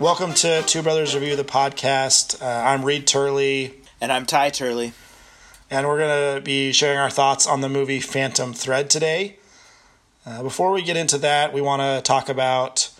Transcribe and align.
Welcome 0.00 0.32
to 0.34 0.62
Two 0.62 0.82
Brothers 0.82 1.14
Review 1.14 1.36
the 1.36 1.44
podcast. 1.44 2.40
Uh, 2.42 2.46
I'm 2.46 2.84
Reed 2.84 3.06
Turley, 3.06 3.74
And 4.00 4.10
I'm 4.10 4.24
Ty 4.24 4.48
Turley. 4.50 4.92
and 5.70 5.86
we're 5.86 5.98
going 5.98 6.36
to 6.36 6.40
be 6.40 6.72
sharing 6.72 6.98
our 6.98 7.10
thoughts 7.10 7.46
on 7.46 7.60
the 7.60 7.68
movie 7.68 8.00
Phantom 8.00 8.54
Thread 8.54 8.88
today. 8.88 9.36
Uh, 10.24 10.42
before 10.42 10.72
we 10.72 10.82
get 10.82 10.96
into 10.96 11.18
that, 11.18 11.52
we 11.52 11.60
want 11.60 11.82
to 11.82 12.00
talk 12.02 12.28
about 12.30 12.90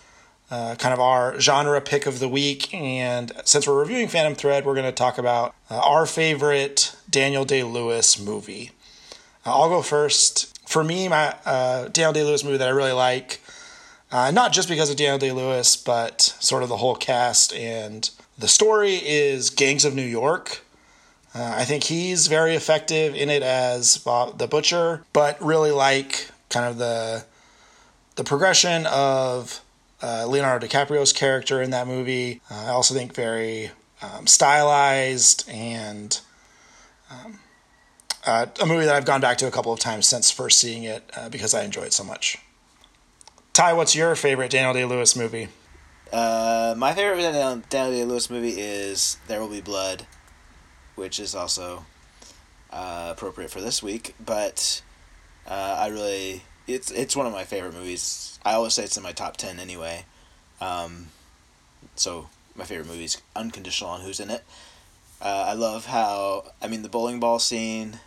uh, 0.51 0.75
kind 0.75 0.93
of 0.93 0.99
our 0.99 1.39
genre 1.39 1.81
pick 1.81 2.05
of 2.05 2.19
the 2.19 2.29
week. 2.29 2.71
And 2.73 3.31
since 3.45 3.67
we're 3.67 3.79
reviewing 3.79 4.07
Phantom 4.07 4.35
Thread, 4.35 4.63
we're 4.65 4.75
going 4.75 4.85
to 4.85 4.91
talk 4.91 5.17
about 5.17 5.55
uh, 5.71 5.79
our 5.79 6.05
favorite 6.05 6.95
Daniel 7.09 7.45
Day 7.45 7.63
Lewis 7.63 8.19
movie. 8.19 8.71
Uh, 9.43 9.59
I'll 9.59 9.69
go 9.69 9.81
first. 9.81 10.49
For 10.69 10.83
me, 10.83 11.07
my 11.09 11.35
uh, 11.45 11.87
Daniel 11.87 12.13
Day 12.13 12.23
Lewis 12.23 12.43
movie 12.43 12.57
that 12.57 12.67
I 12.67 12.71
really 12.71 12.91
like, 12.93 13.40
uh, 14.11 14.31
not 14.31 14.51
just 14.51 14.67
because 14.67 14.89
of 14.89 14.97
Daniel 14.97 15.17
Day 15.17 15.31
Lewis, 15.31 15.75
but 15.75 16.21
sort 16.21 16.63
of 16.63 16.69
the 16.69 16.77
whole 16.77 16.95
cast 16.95 17.53
and 17.53 18.09
the 18.37 18.47
story, 18.47 18.95
is 18.95 19.49
Gangs 19.49 19.85
of 19.85 19.95
New 19.95 20.05
York. 20.05 20.61
Uh, 21.33 21.53
I 21.55 21.63
think 21.63 21.83
he's 21.85 22.27
very 22.27 22.55
effective 22.55 23.15
in 23.15 23.29
it 23.29 23.41
as 23.41 23.97
Bob 23.97 24.37
the 24.37 24.47
Butcher, 24.47 25.03
but 25.13 25.41
really 25.41 25.71
like 25.71 26.29
kind 26.49 26.65
of 26.65 26.77
the 26.77 27.25
the 28.15 28.23
progression 28.23 28.85
of 28.87 29.61
uh, 30.03 30.25
Leonardo 30.27 30.67
DiCaprio's 30.67 31.13
character 31.13 31.61
in 31.61 31.71
that 31.71 31.87
movie. 31.87 32.41
Uh, 32.51 32.65
I 32.65 32.69
also 32.69 32.93
think 32.93 33.15
very 33.15 33.71
um, 34.01 34.27
stylized 34.27 35.49
and 35.49 36.19
um, 37.09 37.39
uh, 38.25 38.47
a 38.61 38.65
movie 38.65 38.85
that 38.85 38.95
I've 38.95 39.05
gone 39.05 39.21
back 39.21 39.37
to 39.37 39.47
a 39.47 39.51
couple 39.51 39.71
of 39.71 39.79
times 39.79 40.07
since 40.07 40.31
first 40.31 40.59
seeing 40.59 40.83
it 40.83 41.09
uh, 41.15 41.29
because 41.29 41.53
I 41.53 41.63
enjoy 41.63 41.83
it 41.83 41.93
so 41.93 42.03
much. 42.03 42.37
Ty, 43.53 43.73
what's 43.73 43.97
your 43.97 44.15
favorite 44.15 44.49
Daniel 44.49 44.73
Day 44.73 44.85
Lewis 44.85 45.13
movie? 45.13 45.49
Uh, 46.11 46.73
my 46.77 46.93
favorite 46.93 47.21
Daniel 47.21 47.61
Day 47.69 48.05
Lewis 48.05 48.29
movie 48.29 48.55
is 48.57 49.17
There 49.27 49.41
Will 49.41 49.49
Be 49.49 49.59
Blood, 49.59 50.07
which 50.95 51.19
is 51.19 51.35
also 51.35 51.85
uh, 52.71 53.09
appropriate 53.11 53.51
for 53.51 53.59
this 53.59 53.83
week. 53.83 54.15
But 54.25 54.81
uh, 55.45 55.75
I 55.79 55.87
really, 55.87 56.43
it's 56.65 56.91
it's 56.91 57.13
one 57.13 57.27
of 57.27 57.33
my 57.33 57.43
favorite 57.43 57.73
movies. 57.73 58.39
I 58.45 58.53
always 58.53 58.73
say 58.73 58.85
it's 58.85 58.95
in 58.95 59.03
my 59.03 59.11
top 59.11 59.35
ten 59.35 59.59
anyway. 59.59 60.05
Um, 60.61 61.07
so 61.95 62.29
my 62.55 62.63
favorite 62.63 62.87
movie 62.87 63.03
is 63.03 63.21
unconditional 63.35 63.89
on 63.89 63.99
who's 63.99 64.21
in 64.21 64.29
it. 64.29 64.45
Uh, 65.21 65.45
I 65.49 65.53
love 65.53 65.87
how 65.87 66.45
I 66.61 66.67
mean 66.69 66.83
the 66.83 66.89
bowling 66.89 67.19
ball 67.19 67.37
scene 67.37 67.99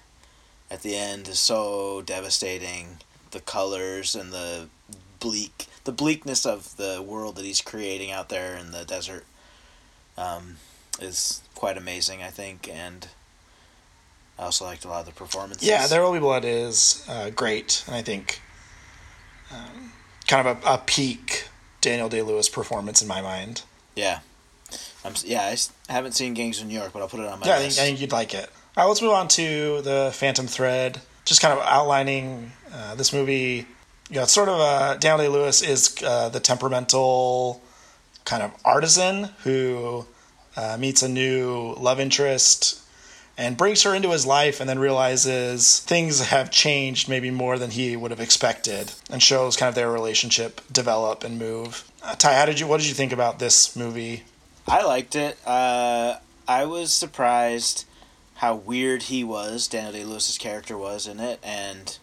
at 0.70 0.80
the 0.80 0.96
end 0.96 1.28
is 1.28 1.38
so 1.38 2.00
devastating. 2.00 2.96
The 3.30 3.40
colors 3.40 4.14
and 4.14 4.32
the 4.32 4.68
bleak 5.24 5.66
the 5.84 5.92
bleakness 5.92 6.44
of 6.46 6.76
the 6.76 7.02
world 7.06 7.36
that 7.36 7.44
he's 7.44 7.60
creating 7.60 8.10
out 8.10 8.28
there 8.28 8.56
in 8.56 8.70
the 8.72 8.84
desert 8.84 9.24
um, 10.16 10.56
is 11.00 11.42
quite 11.54 11.76
amazing, 11.76 12.22
I 12.22 12.28
think, 12.28 12.68
and 12.68 13.08
I 14.38 14.44
also 14.44 14.64
liked 14.64 14.84
a 14.84 14.88
lot 14.88 15.00
of 15.00 15.06
the 15.06 15.12
performances. 15.12 15.66
Yeah, 15.66 15.86
There 15.86 16.02
Will 16.02 16.12
Be 16.12 16.18
Blood 16.18 16.44
is 16.44 17.04
uh, 17.08 17.30
great, 17.30 17.84
and 17.86 17.94
I 17.94 18.02
think 18.02 18.40
um, 19.52 19.92
kind 20.26 20.46
of 20.46 20.64
a, 20.64 20.74
a 20.74 20.78
peak 20.78 21.48
Daniel 21.80 22.08
Day 22.08 22.22
Lewis 22.22 22.48
performance 22.48 23.02
in 23.02 23.08
my 23.08 23.20
mind. 23.20 23.62
yeah, 23.94 24.20
I'm 25.04 25.12
yeah. 25.24 25.54
I 25.88 25.92
haven't 25.92 26.12
seen 26.12 26.34
Gangs 26.34 26.60
of 26.60 26.66
New 26.66 26.74
York, 26.74 26.92
but 26.92 27.02
I'll 27.02 27.08
put 27.08 27.20
it 27.20 27.26
on 27.26 27.40
my 27.40 27.46
Yeah, 27.46 27.56
I 27.56 27.58
think. 27.58 27.72
I 27.72 27.84
think 27.84 28.00
you'd 28.00 28.12
like 28.12 28.34
it. 28.34 28.48
All 28.76 28.84
right, 28.84 28.88
let's 28.88 29.02
move 29.02 29.12
on 29.12 29.28
to 29.28 29.82
the 29.82 30.10
Phantom 30.14 30.46
Thread. 30.46 31.00
Just 31.24 31.40
kind 31.40 31.56
of 31.56 31.64
outlining 31.64 32.52
uh, 32.72 32.94
this 32.94 33.12
movie. 33.12 33.66
You 34.14 34.20
know, 34.20 34.22
it's 34.22 34.32
sort 34.32 34.48
of 34.48 34.60
uh, 34.60 34.94
Daniel 34.98 35.26
Day 35.26 35.28
Lewis 35.28 35.60
is 35.60 35.96
uh, 36.00 36.28
the 36.28 36.38
temperamental 36.38 37.60
kind 38.24 38.44
of 38.44 38.52
artisan 38.64 39.24
who 39.42 40.06
uh, 40.56 40.76
meets 40.78 41.02
a 41.02 41.08
new 41.08 41.74
love 41.80 41.98
interest 41.98 42.80
and 43.36 43.56
brings 43.56 43.82
her 43.82 43.92
into 43.92 44.10
his 44.10 44.24
life 44.24 44.60
and 44.60 44.70
then 44.70 44.78
realizes 44.78 45.80
things 45.80 46.26
have 46.26 46.52
changed 46.52 47.08
maybe 47.08 47.32
more 47.32 47.58
than 47.58 47.72
he 47.72 47.96
would 47.96 48.12
have 48.12 48.20
expected 48.20 48.92
and 49.10 49.20
shows 49.20 49.56
kind 49.56 49.68
of 49.68 49.74
their 49.74 49.90
relationship 49.90 50.60
develop 50.70 51.24
and 51.24 51.36
move. 51.36 51.82
Uh, 52.00 52.14
Ty, 52.14 52.34
how 52.34 52.46
did 52.46 52.60
you 52.60 52.68
what 52.68 52.78
did 52.78 52.86
you 52.86 52.94
think 52.94 53.10
about 53.10 53.40
this 53.40 53.74
movie? 53.74 54.22
I 54.68 54.84
liked 54.84 55.16
it. 55.16 55.36
Uh, 55.44 56.18
I 56.46 56.66
was 56.66 56.92
surprised 56.92 57.84
how 58.36 58.54
weird 58.54 59.02
he 59.02 59.24
was. 59.24 59.66
Daniel 59.66 59.92
Day 59.92 60.04
Lewis's 60.04 60.38
character 60.38 60.78
was 60.78 61.08
in 61.08 61.18
it, 61.18 61.40
and 61.42 61.98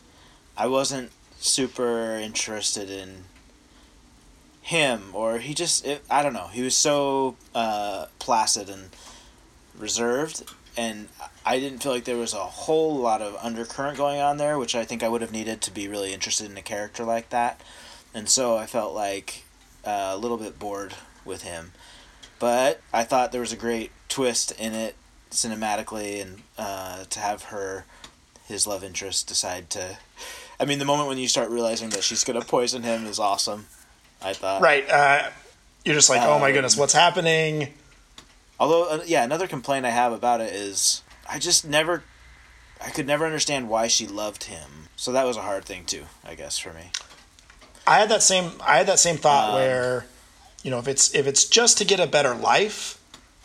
I 0.58 0.68
wasn't 0.68 1.14
super 1.44 2.16
interested 2.16 2.90
in 2.90 3.26
him 4.62 5.10
or 5.14 5.40
he 5.40 5.54
just 5.54 5.86
it, 5.86 6.04
I 6.10 6.22
don't 6.22 6.34
know. 6.34 6.48
He 6.48 6.62
was 6.62 6.76
so 6.76 7.36
uh, 7.56 8.08
placid 8.20 8.70
and 8.70 8.90
reserved, 9.78 10.44
and 10.78 11.08
I 11.46 11.60
didn't 11.60 11.84
feel 11.84 11.92
like 11.92 12.06
there 12.06 12.18
was 12.18 12.34
a 12.34 12.38
whole 12.38 12.96
lot 12.96 13.22
of 13.22 13.36
undercurrent 13.42 13.98
going 13.98 14.20
on 14.20 14.38
there, 14.38 14.58
which 14.58 14.76
I 14.76 14.86
think 14.86 15.04
I 15.04 15.10
would 15.10 15.22
have 15.22 15.32
needed 15.32 15.62
to 15.62 15.72
be 15.72 15.88
really 15.88 16.14
interested 16.14 16.50
in 16.50 16.58
a 16.58 16.62
character 16.62 17.04
like 17.04 17.30
that. 17.30 17.60
And 18.14 18.30
so 18.30 18.58
I 18.58 18.66
felt 18.66 18.94
like 18.94 19.44
uh, 19.86 20.12
a 20.14 20.18
little 20.18 20.38
bit 20.38 20.60
bored 20.60 20.94
with 21.26 21.44
him 21.44 21.72
but 22.42 22.82
I 22.92 23.04
thought 23.04 23.32
there 23.32 23.40
was 23.40 23.54
a 23.54 23.56
great 23.56 23.92
twist 24.10 24.52
in 24.60 24.74
it 24.74 24.96
cinematically, 25.30 26.20
and 26.24 26.42
uh, 26.58 27.04
to 27.04 27.20
have 27.20 27.44
her, 27.44 27.86
his 28.48 28.66
love 28.66 28.84
interest, 28.84 29.28
decide 29.28 29.70
to. 29.70 30.00
I 30.62 30.66
mean, 30.66 30.80
the 30.80 30.86
moment 30.86 31.10
when 31.10 31.18
you 31.18 31.28
start 31.28 31.50
realizing 31.50 31.90
that 31.90 32.04
she's 32.04 32.24
gonna 32.24 32.42
poison 32.42 32.84
him 32.84 33.08
is 33.08 33.18
awesome. 33.20 33.66
I 34.22 34.34
thought. 34.34 34.62
Right. 34.62 34.88
Uh, 34.88 35.30
you're 35.84 35.96
just 35.96 36.10
like, 36.10 36.22
oh 36.22 36.38
my 36.38 36.50
Um, 36.50 36.54
goodness, 36.54 36.78
what's 36.78 36.94
happening? 36.94 37.74
Although, 38.60 38.84
uh, 38.90 39.04
yeah, 39.08 39.24
another 39.24 39.48
complaint 39.48 39.88
I 39.88 39.90
have 39.90 40.14
about 40.14 40.40
it 40.40 40.54
is 40.54 41.02
I 41.28 41.40
just 41.40 41.66
never, 41.66 42.04
I 42.80 42.92
could 42.92 43.08
never 43.08 43.26
understand 43.26 43.68
why 43.68 43.88
she 43.88 44.06
loved 44.06 44.44
him. 44.44 44.90
So 44.96 45.12
that 45.12 45.26
was 45.26 45.38
a 45.38 45.42
hard 45.42 45.66
thing 45.66 45.84
too, 45.86 46.04
I 46.24 46.36
guess, 46.36 46.60
for 46.60 46.72
me. 46.72 46.92
I 47.88 47.98
had 47.98 48.10
that 48.10 48.22
same 48.22 48.52
I 48.64 48.78
had 48.78 48.86
that 48.86 49.00
same 49.00 49.18
thought 49.18 49.50
Um, 49.50 49.56
where, 49.56 50.06
you 50.62 50.70
know, 50.70 50.78
if 50.78 50.88
it's 50.88 51.16
if 51.16 51.26
it's 51.26 51.46
just 51.46 51.80
to 51.80 51.86
get 51.86 52.00
a 52.00 52.06
better 52.06 52.36
life, 52.36 53.02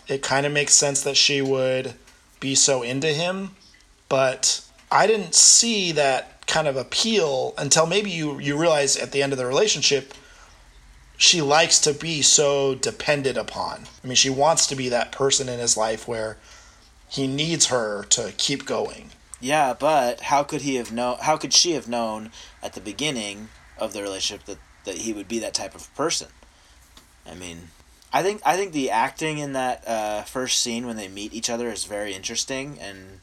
it 0.07 0.21
kind 0.21 0.45
of 0.45 0.53
makes 0.53 0.75
sense 0.75 1.01
that 1.03 1.17
she 1.17 1.41
would 1.41 1.95
be 2.39 2.55
so 2.55 2.83
into 2.83 3.09
him, 3.09 3.57
but 4.11 4.61
I 4.97 5.07
didn't 5.07 5.35
see 5.35 5.93
that 5.93 6.47
kind 6.47 6.67
of 6.67 6.77
appeal 6.77 7.53
until 7.59 7.87
maybe 7.87 8.11
you 8.11 8.39
you 8.39 8.57
realize 8.57 8.97
at 8.97 9.13
the 9.13 9.23
end 9.23 9.33
of 9.35 9.39
the 9.39 9.45
relationship 9.45 10.15
she 11.19 11.43
likes 11.43 11.79
to 11.81 11.93
be 11.93 12.23
so 12.23 12.75
dependent 12.75 13.37
upon. 13.37 13.85
I 14.03 14.07
mean, 14.07 14.17
she 14.17 14.31
wants 14.31 14.67
to 14.67 14.77
be 14.77 14.89
that 14.89 15.13
person 15.13 15.49
in 15.49 15.59
his 15.59 15.77
life 15.77 16.09
where 16.09 16.39
he 17.09 17.27
needs 17.27 17.67
her 17.67 18.05
to 18.05 18.33
keep 18.37 18.67
going. 18.67 19.11
Yeah, 19.41 19.75
but 19.79 20.23
how 20.23 20.43
could 20.43 20.63
he 20.63 20.77
have 20.77 20.93
known? 20.93 21.19
How 21.21 21.37
could 21.37 21.53
she 21.53 21.73
have 21.73 21.89
known 21.89 22.31
at 22.63 22.73
the 22.73 22.81
beginning 22.81 23.49
of 23.77 23.93
the 23.93 24.03
relationship 24.03 24.47
that 24.47 24.59
that 24.85 24.99
he 24.99 25.13
would 25.13 25.29
be 25.29 25.39
that 25.41 25.53
type 25.53 25.75
of 25.75 25.95
person? 25.95 26.29
I 27.27 27.35
mean, 27.35 27.69
I 28.15 28.23
think 28.23 28.41
I 28.47 28.57
think 28.57 28.73
the 28.73 28.91
acting 28.91 29.37
in 29.37 29.53
that 29.53 29.87
uh, 29.87 30.23
first 30.23 30.63
scene 30.63 30.87
when 30.87 30.97
they 30.97 31.09
meet 31.09 31.35
each 31.35 31.51
other 31.51 31.69
is 31.69 31.85
very 31.85 32.15
interesting 32.15 32.79
and 32.81 33.21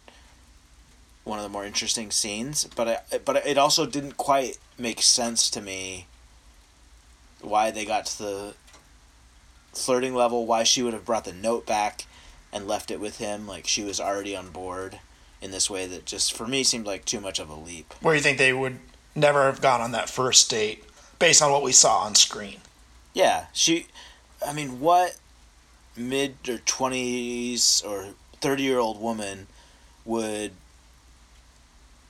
one 1.23 1.39
of 1.39 1.43
the 1.43 1.49
more 1.49 1.65
interesting 1.65 2.11
scenes. 2.11 2.67
But 2.75 2.87
I, 3.11 3.17
but 3.19 3.45
it 3.45 3.57
also 3.57 3.85
didn't 3.85 4.17
quite 4.17 4.57
make 4.77 5.01
sense 5.01 5.49
to 5.51 5.61
me 5.61 6.07
why 7.41 7.71
they 7.71 7.85
got 7.85 8.05
to 8.07 8.17
the 8.17 8.53
flirting 9.73 10.15
level. 10.15 10.45
Why 10.45 10.63
she 10.63 10.83
would 10.83 10.93
have 10.93 11.05
brought 11.05 11.25
the 11.25 11.33
note 11.33 11.65
back 11.65 12.05
and 12.51 12.67
left 12.67 12.91
it 12.91 12.99
with 12.99 13.17
him 13.17 13.47
like 13.47 13.67
she 13.67 13.83
was 13.83 13.99
already 13.99 14.35
on 14.35 14.49
board 14.49 14.99
in 15.41 15.51
this 15.51 15.69
way 15.69 15.85
that 15.87 16.05
just 16.05 16.33
for 16.33 16.47
me 16.47 16.63
seemed 16.63 16.85
like 16.85 17.03
too 17.03 17.19
much 17.19 17.39
of 17.39 17.49
a 17.49 17.55
leap. 17.55 17.93
Where 18.01 18.15
you 18.15 18.21
think 18.21 18.37
they 18.37 18.53
would 18.53 18.79
never 19.15 19.43
have 19.43 19.61
gone 19.61 19.81
on 19.81 19.91
that 19.91 20.09
first 20.09 20.49
date 20.49 20.83
based 21.19 21.41
on 21.41 21.51
what 21.51 21.63
we 21.63 21.71
saw 21.71 21.99
on 21.99 22.15
screen. 22.15 22.57
Yeah, 23.13 23.45
she 23.53 23.87
I 24.45 24.53
mean, 24.53 24.79
what 24.79 25.17
mid 25.95 26.35
or 26.47 26.57
20s 26.57 27.85
or 27.85 28.13
30-year-old 28.41 29.01
woman 29.01 29.47
would 30.05 30.51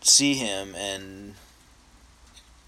see 0.05 0.35
him 0.35 0.75
and 0.75 1.35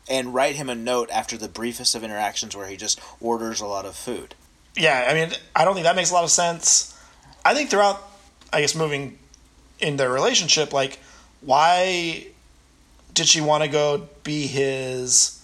and 0.07 0.33
write 0.33 0.55
him 0.55 0.69
a 0.69 0.75
note 0.75 1.09
after 1.11 1.37
the 1.37 1.47
briefest 1.47 1.95
of 1.95 2.03
interactions 2.03 2.55
where 2.55 2.67
he 2.67 2.77
just 2.77 2.99
orders 3.19 3.59
a 3.59 3.65
lot 3.65 3.85
of 3.85 3.95
food. 3.95 4.35
Yeah, 4.77 5.07
I 5.09 5.13
mean, 5.13 5.31
I 5.55 5.65
don't 5.65 5.73
think 5.73 5.85
that 5.85 5.95
makes 5.95 6.11
a 6.11 6.13
lot 6.13 6.23
of 6.23 6.29
sense. 6.29 6.95
I 7.43 7.53
think 7.53 7.69
throughout, 7.69 8.03
I 8.51 8.61
guess, 8.61 8.75
moving 8.75 9.17
in 9.79 9.97
their 9.97 10.11
relationship, 10.11 10.73
like, 10.73 10.99
why 11.41 12.27
did 13.13 13.27
she 13.27 13.41
want 13.41 13.63
to 13.63 13.69
go 13.69 14.07
be 14.23 14.47
his, 14.47 15.43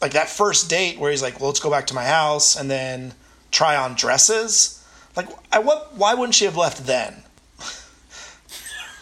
like, 0.00 0.12
that 0.12 0.28
first 0.28 0.68
date 0.68 0.98
where 0.98 1.10
he's 1.10 1.22
like, 1.22 1.38
well, 1.40 1.48
let's 1.48 1.60
go 1.60 1.70
back 1.70 1.86
to 1.88 1.94
my 1.94 2.04
house 2.04 2.56
and 2.56 2.70
then 2.70 3.14
try 3.50 3.76
on 3.76 3.94
dresses? 3.94 4.84
Like, 5.16 5.28
I, 5.52 5.60
what? 5.60 5.94
Why 5.96 6.14
wouldn't 6.14 6.34
she 6.34 6.44
have 6.44 6.56
left 6.56 6.86
then? 6.86 7.22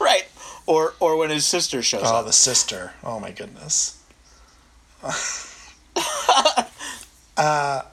Right. 0.00 0.25
Or 0.71 0.95
or 1.01 1.17
when 1.17 1.31
his 1.31 1.45
sister 1.45 1.83
shows 1.83 2.03
Oh, 2.05 2.17
up. 2.19 2.23
Oh, 2.23 2.27
the 2.27 2.33
sister. 2.33 2.93
Oh 3.03 3.19
my 3.19 3.33
goodness. 3.33 3.99
I 7.37 7.85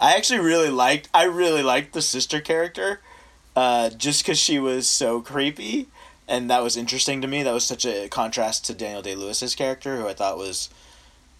actually 0.00 0.40
really 0.40 0.70
liked. 0.70 1.10
I 1.12 1.24
really 1.24 1.62
liked 1.62 1.92
the 1.92 2.00
sister 2.00 2.40
character, 2.40 3.00
uh, 3.54 3.90
just 3.90 4.22
because 4.24 4.38
she 4.38 4.58
was 4.58 4.86
so 4.88 5.20
creepy, 5.20 5.88
and 6.26 6.48
that 6.50 6.62
was 6.62 6.78
interesting 6.78 7.20
to 7.20 7.28
me. 7.28 7.42
That 7.42 7.52
was 7.52 7.64
such 7.64 7.84
a 7.84 8.08
contrast 8.08 8.64
to 8.66 8.74
Daniel 8.74 9.02
Day 9.02 9.14
Lewis's 9.14 9.54
character, 9.54 9.96
who 9.98 10.08
I 10.08 10.14
thought 10.14 10.38
was, 10.38 10.70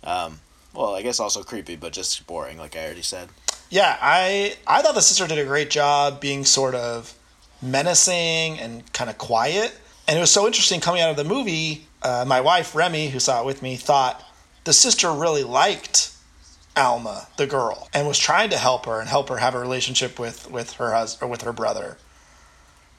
um, 0.05 0.41
well, 0.75 0.95
I 0.95 1.01
guess 1.03 1.19
also 1.19 1.43
creepy, 1.43 1.77
but 1.77 1.93
just 1.95 2.27
boring, 2.27 2.59
like 2.59 2.77
I 2.77 2.85
already 2.85 3.03
said. 3.03 3.31
Yeah, 3.71 3.97
I 4.03 4.57
I 4.67 4.83
thought 4.83 4.95
the 4.95 5.01
sister 5.01 5.27
did 5.27 5.39
a 5.39 5.45
great 5.47 5.71
job 5.71 6.21
being 6.21 6.45
sort 6.45 6.75
of 6.75 7.15
menacing 7.63 8.59
and 8.61 8.93
kind 8.93 9.09
of 9.09 9.17
quiet. 9.17 9.79
And 10.07 10.19
it 10.19 10.21
was 10.21 10.31
so 10.31 10.47
interesting 10.47 10.81
coming 10.81 11.01
out 11.01 11.11
of 11.11 11.17
the 11.17 11.25
movie. 11.25 11.87
Uh, 12.03 12.25
my 12.27 12.41
wife 12.41 12.75
Remy, 12.75 13.09
who 13.09 13.21
saw 13.21 13.41
it 13.41 13.47
with 13.47 13.63
me, 13.63 13.77
thought 13.77 14.25
the 14.65 14.73
sister 14.73 15.13
really 15.13 15.45
liked 15.45 16.13
Alma, 16.77 17.29
the 17.37 17.47
girl, 17.47 17.89
and 17.93 18.07
was 18.07 18.19
trying 18.19 18.51
to 18.51 18.57
help 18.57 18.87
her 18.87 18.99
and 18.99 19.09
help 19.09 19.29
her 19.29 19.37
have 19.37 19.55
a 19.55 19.61
relationship 19.61 20.19
with 20.19 20.51
with 20.51 20.75
her 20.75 20.93
husband 20.93 21.29
or 21.29 21.31
with 21.31 21.43
her 21.43 21.53
brother. 21.53 21.99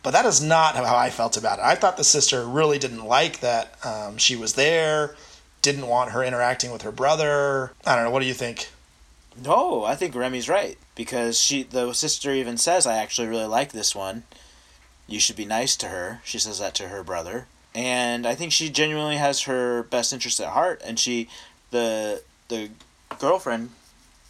But 0.04 0.12
that 0.12 0.26
is 0.26 0.42
not 0.42 0.76
how 0.76 0.98
I 0.98 1.10
felt 1.10 1.38
about 1.38 1.60
it. 1.60 1.66
I 1.66 1.76
thought 1.76 1.98
the 1.98 2.04
sister 2.04 2.46
really 2.46 2.78
didn't 2.78 3.06
like 3.06 3.40
that 3.40 3.78
um, 3.86 4.18
she 4.18 4.36
was 4.36 4.54
there, 4.54 5.16
didn't 5.62 5.88
want 5.88 6.12
her 6.12 6.24
interacting 6.24 6.72
with 6.72 6.82
her 6.82 6.92
brother. 6.92 7.72
I 7.86 7.96
don't 7.96 8.04
know. 8.04 8.12
What 8.12 8.20
do 8.22 8.28
you 8.28 8.34
think? 8.34 8.70
No, 9.42 9.84
I 9.84 9.96
think 9.96 10.14
Remy's 10.14 10.50
right 10.50 10.78
because 10.94 11.40
she 11.40 11.64
the 11.64 11.94
sister 11.94 12.32
even 12.34 12.58
says, 12.58 12.86
"I 12.86 12.98
actually 12.98 13.28
really 13.28 13.48
like 13.48 13.72
this 13.72 13.96
one. 13.96 14.24
You 15.08 15.20
should 15.20 15.36
be 15.36 15.46
nice 15.46 15.76
to 15.78 15.88
her." 15.88 16.22
She 16.24 16.40
says 16.40 16.60
that 16.60 16.76
to 16.76 16.88
her 16.88 17.04
brother, 17.04 17.48
and 17.76 18.26
I 18.26 18.36
think 18.36 18.52
she 18.52 18.70
genuinely 18.70 19.18
has 19.18 19.42
her 19.44 19.84
best 19.84 20.14
interest 20.14 20.40
at 20.40 20.50
heart. 20.50 20.82
And 20.84 21.00
she, 21.00 21.30
the 21.72 22.24
the 22.48 22.70
girlfriend 23.20 23.72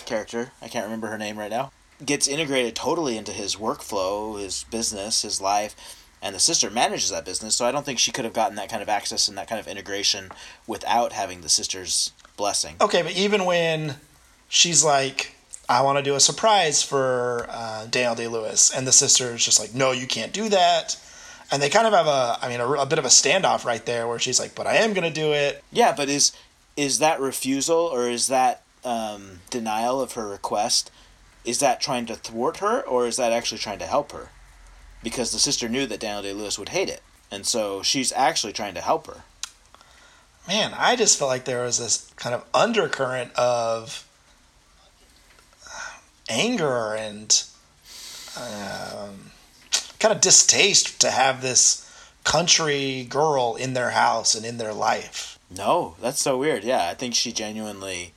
character, 0.06 0.52
I 0.62 0.68
can't 0.68 0.86
remember 0.86 1.08
her 1.08 1.18
name 1.18 1.38
right 1.38 1.52
now, 1.52 1.72
gets 2.06 2.28
integrated 2.28 2.76
totally 2.76 3.18
into 3.18 3.32
his 3.32 3.56
workflow, 3.56 4.40
his 4.40 4.66
business, 4.66 5.22
his 5.22 5.40
life. 5.40 5.76
And 6.22 6.34
the 6.34 6.40
sister 6.40 6.70
manages 6.70 7.10
that 7.10 7.26
business, 7.26 7.54
so 7.54 7.66
I 7.66 7.74
don't 7.74 7.86
think 7.86 8.00
she 8.00 8.14
could 8.14 8.24
have 8.24 8.34
gotten 8.34 8.56
that 8.56 8.70
kind 8.70 8.82
of 8.82 8.88
access 8.88 9.28
and 9.28 9.38
that 9.38 9.50
kind 9.50 9.60
of 9.60 9.68
integration 9.68 10.32
without 10.66 11.12
having 11.12 11.42
the 11.42 11.50
sister's 11.50 12.14
blessing. 12.38 12.78
Okay, 12.80 13.02
but 13.02 13.12
even 13.12 13.44
when 13.44 13.96
she's 14.48 14.86
like, 14.86 15.33
I 15.70 15.82
want 15.82 15.98
to 15.98 16.04
do 16.04 16.16
a 16.16 16.20
surprise 16.20 16.84
for 16.84 17.46
uh, 17.50 17.86
Daniel 17.86 18.16
Day 18.16 18.28
Lewis, 18.28 18.74
and 18.76 18.86
the 18.86 18.92
sister's 18.92 19.44
just 19.44 19.60
like, 19.60 19.74
no, 19.74 19.92
you 19.92 20.08
can't 20.08 20.34
do 20.34 20.50
that. 20.50 20.98
And 21.52 21.62
they 21.62 21.70
kind 21.70 21.88
of 21.88 21.94
have 21.94 22.08
a, 22.08 22.38
I 22.42 22.50
mean, 22.50 22.60
a, 22.60 22.68
a 22.68 22.86
bit 22.86 23.00
of 23.00 23.06
a 23.06 23.10
standoff 23.10 23.64
right 23.64 23.86
there, 23.86 24.08
where 24.08 24.20
she's 24.20 24.40
like, 24.40 24.56
but 24.56 24.68
I 24.68 24.78
am 24.78 24.94
going 24.94 25.08
to 25.08 25.14
do 25.14 25.32
it. 25.32 25.64
Yeah, 25.72 25.94
but 25.96 26.10
is 26.10 26.32
is 26.76 27.00
that 27.00 27.20
refusal 27.20 27.78
or 27.78 28.10
is 28.10 28.28
that 28.28 28.64
um, 28.84 29.42
denial 29.52 30.02
of 30.02 30.14
her 30.14 30.28
request? 30.28 30.90
Is 31.46 31.60
that 31.60 31.80
trying 31.80 32.06
to 32.08 32.16
thwart 32.16 32.58
her, 32.58 32.82
or 32.82 33.06
is 33.06 33.18
that 33.18 33.32
actually 33.32 33.60
trying 33.60 33.80
to 33.80 33.86
help 33.86 34.12
her? 34.12 34.30
Because 35.04 35.32
the 35.32 35.40
sister 35.40 35.70
knew 35.70 35.86
that 35.86 36.00
Daniel 36.00 36.24
Day 36.24 36.34
Lewis 36.34 36.58
would 36.58 36.70
hate 36.70 36.90
it, 36.90 37.04
and 37.30 37.46
so 37.46 37.84
she's 37.84 38.12
actually 38.14 38.54
trying 38.54 38.74
to 38.74 38.82
help 38.82 39.08
her. 39.08 39.24
Man, 40.48 40.74
I 40.76 40.96
just 40.96 41.20
felt 41.20 41.30
like 41.30 41.46
there 41.46 41.64
was 41.64 41.78
this 41.78 42.12
kind 42.16 42.34
of 42.34 42.44
undercurrent 42.54 43.34
of 43.36 44.03
anger 46.30 46.96
and 46.96 47.44
um, 48.38 49.32
kind 50.00 50.14
of 50.14 50.22
distaste 50.22 51.02
to 51.02 51.12
have 51.12 51.42
this 51.42 51.80
country 52.24 53.06
girl 53.10 53.56
in 53.56 53.74
their 53.74 53.92
house 53.92 54.36
and 54.36 54.46
in 54.46 54.58
their 54.58 54.74
life. 54.74 55.38
No, 55.56 55.96
that's 56.02 56.22
so 56.22 56.38
weird. 56.38 56.64
Yeah, 56.64 56.88
I 56.90 56.94
think 56.94 57.14
she 57.14 57.32
genuinely 57.32 58.14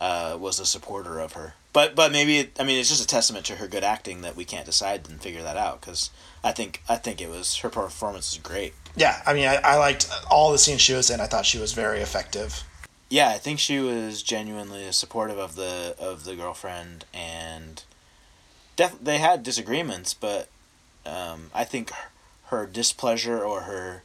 uh, 0.00 0.36
was 0.38 0.58
a 0.58 0.66
supporter 0.66 1.18
of 1.20 1.34
her. 1.34 1.54
But 1.72 1.94
but 1.94 2.10
maybe 2.10 2.38
it, 2.38 2.56
I 2.58 2.64
mean 2.64 2.80
it's 2.80 2.88
just 2.88 3.04
a 3.04 3.06
testament 3.06 3.44
to 3.46 3.56
her 3.56 3.68
good 3.68 3.84
acting 3.84 4.22
that 4.22 4.34
we 4.34 4.46
can't 4.46 4.64
decide 4.64 5.08
and 5.08 5.20
figure 5.20 5.42
that 5.42 5.58
out 5.58 5.80
because 5.80 6.10
I 6.42 6.52
think 6.52 6.82
I 6.88 6.96
think 6.96 7.20
it 7.20 7.28
was 7.28 7.56
her 7.56 7.68
performance 7.68 8.32
is 8.32 8.38
great. 8.38 8.72
Yeah, 8.96 9.20
I 9.26 9.34
mean 9.34 9.46
I, 9.46 9.56
I 9.56 9.76
liked 9.76 10.08
all 10.30 10.52
the 10.52 10.58
scenes 10.58 10.80
she 10.80 10.94
was 10.94 11.10
in. 11.10 11.20
I 11.20 11.26
thought 11.26 11.44
she 11.44 11.58
was 11.58 11.74
very 11.74 12.00
effective. 12.00 12.64
Yeah, 13.08 13.28
I 13.28 13.38
think 13.38 13.60
she 13.60 13.78
was 13.78 14.22
genuinely 14.22 14.90
supportive 14.92 15.38
of 15.38 15.54
the 15.54 15.94
of 15.98 16.24
the 16.24 16.34
girlfriend 16.34 17.04
and 17.14 17.84
def- 18.74 18.98
they 19.00 19.18
had 19.18 19.42
disagreements, 19.42 20.12
but 20.12 20.48
um, 21.04 21.50
I 21.54 21.62
think 21.64 21.90
her, 21.90 22.08
her 22.46 22.66
displeasure 22.66 23.42
or 23.42 23.62
her 23.62 24.02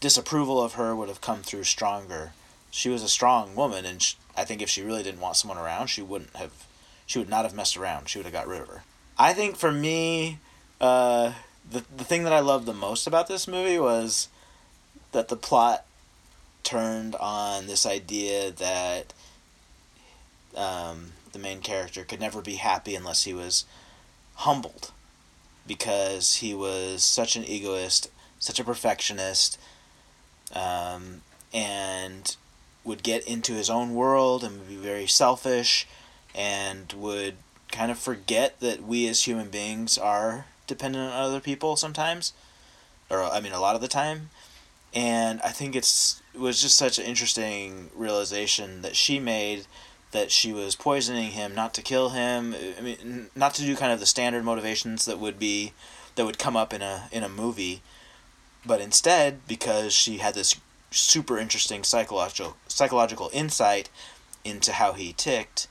disapproval 0.00 0.62
of 0.62 0.74
her 0.74 0.94
would 0.94 1.08
have 1.08 1.22
come 1.22 1.42
through 1.42 1.64
stronger. 1.64 2.32
She 2.70 2.90
was 2.90 3.02
a 3.02 3.08
strong 3.08 3.54
woman, 3.54 3.86
and 3.86 4.02
she, 4.02 4.16
I 4.36 4.44
think 4.44 4.60
if 4.60 4.68
she 4.68 4.82
really 4.82 5.02
didn't 5.02 5.20
want 5.20 5.36
someone 5.36 5.56
around, 5.58 5.86
she 5.86 6.02
wouldn't 6.02 6.36
have. 6.36 6.52
She 7.06 7.18
would 7.18 7.30
not 7.30 7.44
have 7.44 7.54
messed 7.54 7.76
around. 7.76 8.08
She 8.08 8.18
would 8.18 8.26
have 8.26 8.34
got 8.34 8.48
rid 8.48 8.60
of 8.60 8.68
her. 8.68 8.82
I 9.16 9.32
think 9.32 9.56
for 9.56 9.72
me, 9.72 10.40
uh, 10.78 11.32
the 11.70 11.84
the 11.96 12.04
thing 12.04 12.24
that 12.24 12.34
I 12.34 12.40
loved 12.40 12.66
the 12.66 12.74
most 12.74 13.06
about 13.06 13.28
this 13.28 13.48
movie 13.48 13.78
was 13.78 14.28
that 15.12 15.28
the 15.28 15.36
plot 15.36 15.85
turned 16.66 17.14
on 17.14 17.66
this 17.66 17.86
idea 17.86 18.50
that 18.50 19.14
um, 20.56 21.12
the 21.32 21.38
main 21.38 21.60
character 21.60 22.02
could 22.02 22.20
never 22.20 22.42
be 22.42 22.56
happy 22.56 22.96
unless 22.96 23.22
he 23.22 23.32
was 23.32 23.64
humbled. 24.34 24.90
Because 25.66 26.36
he 26.36 26.54
was 26.54 27.02
such 27.02 27.36
an 27.36 27.44
egoist, 27.44 28.10
such 28.38 28.60
a 28.60 28.64
perfectionist, 28.64 29.58
um, 30.54 31.22
and 31.52 32.36
would 32.84 33.02
get 33.02 33.26
into 33.26 33.52
his 33.54 33.70
own 33.70 33.94
world 33.94 34.44
and 34.44 34.58
would 34.58 34.68
be 34.68 34.76
very 34.76 35.06
selfish 35.06 35.86
and 36.34 36.92
would 36.92 37.34
kind 37.72 37.90
of 37.90 37.98
forget 37.98 38.60
that 38.60 38.82
we 38.82 39.08
as 39.08 39.24
human 39.24 39.50
beings 39.50 39.98
are 39.98 40.46
dependent 40.66 41.12
on 41.12 41.20
other 41.20 41.40
people 41.40 41.76
sometimes. 41.76 42.32
Or 43.10 43.22
I 43.22 43.40
mean 43.40 43.52
a 43.52 43.60
lot 43.60 43.74
of 43.74 43.80
the 43.80 43.88
time 43.88 44.30
and 44.96 45.42
I 45.42 45.50
think 45.50 45.76
it's 45.76 46.22
it 46.34 46.40
was 46.40 46.60
just 46.60 46.76
such 46.76 46.98
an 46.98 47.04
interesting 47.04 47.90
realization 47.94 48.80
that 48.82 48.96
she 48.96 49.20
made 49.20 49.66
that 50.12 50.30
she 50.30 50.52
was 50.52 50.74
poisoning 50.74 51.32
him 51.32 51.54
not 51.54 51.74
to 51.74 51.82
kill 51.82 52.10
him. 52.10 52.54
I 52.76 52.80
mean 52.80 53.26
not 53.36 53.54
to 53.54 53.62
do 53.62 53.76
kind 53.76 53.92
of 53.92 54.00
the 54.00 54.06
standard 54.06 54.42
motivations 54.42 55.04
that 55.04 55.20
would 55.20 55.38
be 55.38 55.74
that 56.14 56.24
would 56.24 56.38
come 56.38 56.56
up 56.56 56.72
in 56.72 56.80
a 56.80 57.08
in 57.12 57.22
a 57.22 57.28
movie 57.28 57.82
but 58.64 58.80
instead 58.80 59.46
because 59.46 59.92
she 59.92 60.18
had 60.18 60.34
this 60.34 60.56
super 60.90 61.38
interesting 61.38 61.84
psychological 61.84 62.56
psychological 62.66 63.28
insight 63.34 63.90
into 64.44 64.72
how 64.72 64.94
he 64.94 65.12
ticked 65.12 65.68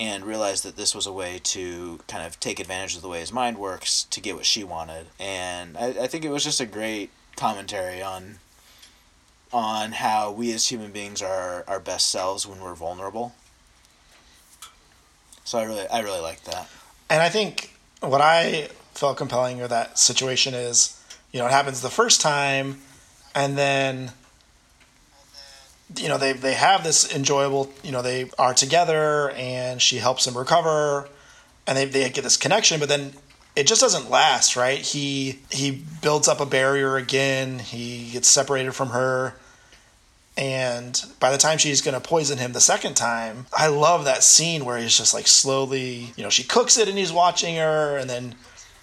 and 0.00 0.24
realized 0.24 0.64
that 0.64 0.76
this 0.76 0.94
was 0.94 1.06
a 1.06 1.12
way 1.12 1.38
to 1.42 2.00
kind 2.08 2.26
of 2.26 2.40
take 2.40 2.58
advantage 2.58 2.96
of 2.96 3.02
the 3.02 3.08
way 3.08 3.20
his 3.20 3.32
mind 3.32 3.58
works 3.58 4.04
to 4.04 4.20
get 4.20 4.34
what 4.34 4.44
she 4.44 4.64
wanted. 4.64 5.06
And 5.20 5.76
I, 5.76 5.88
I 6.02 6.06
think 6.08 6.24
it 6.24 6.30
was 6.30 6.42
just 6.42 6.60
a 6.60 6.66
great 6.66 7.10
commentary 7.36 8.02
on 8.02 8.38
on 9.52 9.92
how 9.92 10.32
we 10.32 10.52
as 10.52 10.68
human 10.68 10.90
beings 10.90 11.22
are 11.22 11.64
our 11.68 11.80
best 11.80 12.10
selves 12.10 12.46
when 12.46 12.60
we're 12.60 12.74
vulnerable. 12.74 13.34
So 15.44 15.58
I 15.58 15.64
really 15.64 15.86
I 15.88 16.00
really 16.00 16.20
like 16.20 16.42
that. 16.44 16.68
And 17.10 17.22
I 17.22 17.28
think 17.28 17.74
what 18.00 18.20
I 18.20 18.68
felt 18.94 19.16
compelling 19.16 19.58
with 19.58 19.70
that 19.70 19.98
situation 19.98 20.54
is, 20.54 21.00
you 21.32 21.38
know, 21.38 21.46
it 21.46 21.52
happens 21.52 21.80
the 21.82 21.90
first 21.90 22.20
time, 22.20 22.80
and 23.34 23.58
then, 23.58 24.12
you 25.96 26.08
know, 26.08 26.18
they 26.18 26.32
they 26.32 26.54
have 26.54 26.82
this 26.82 27.14
enjoyable, 27.14 27.72
you 27.82 27.92
know, 27.92 28.02
they 28.02 28.30
are 28.38 28.54
together, 28.54 29.30
and 29.32 29.82
she 29.82 29.98
helps 29.98 30.26
him 30.26 30.36
recover, 30.36 31.08
and 31.66 31.76
they 31.76 31.84
they 31.84 32.08
get 32.10 32.24
this 32.24 32.36
connection, 32.36 32.80
but 32.80 32.88
then 32.88 33.12
it 33.56 33.66
just 33.66 33.80
doesn't 33.80 34.10
last, 34.10 34.56
right? 34.56 34.78
He 34.78 35.40
he 35.50 35.82
builds 36.02 36.28
up 36.28 36.40
a 36.40 36.46
barrier 36.46 36.96
again. 36.96 37.60
He 37.60 38.10
gets 38.10 38.28
separated 38.28 38.72
from 38.72 38.90
her. 38.90 39.34
And 40.36 41.00
by 41.20 41.30
the 41.30 41.38
time 41.38 41.58
she's 41.58 41.80
going 41.80 41.94
to 41.94 42.00
poison 42.00 42.38
him 42.38 42.52
the 42.52 42.60
second 42.60 42.94
time, 42.94 43.46
I 43.56 43.68
love 43.68 44.04
that 44.04 44.24
scene 44.24 44.64
where 44.64 44.78
he's 44.78 44.98
just 44.98 45.14
like 45.14 45.28
slowly, 45.28 46.12
you 46.16 46.24
know, 46.24 46.30
she 46.30 46.42
cooks 46.42 46.76
it 46.76 46.88
and 46.88 46.98
he's 46.98 47.12
watching 47.12 47.54
her, 47.54 47.96
and 47.96 48.10
then 48.10 48.34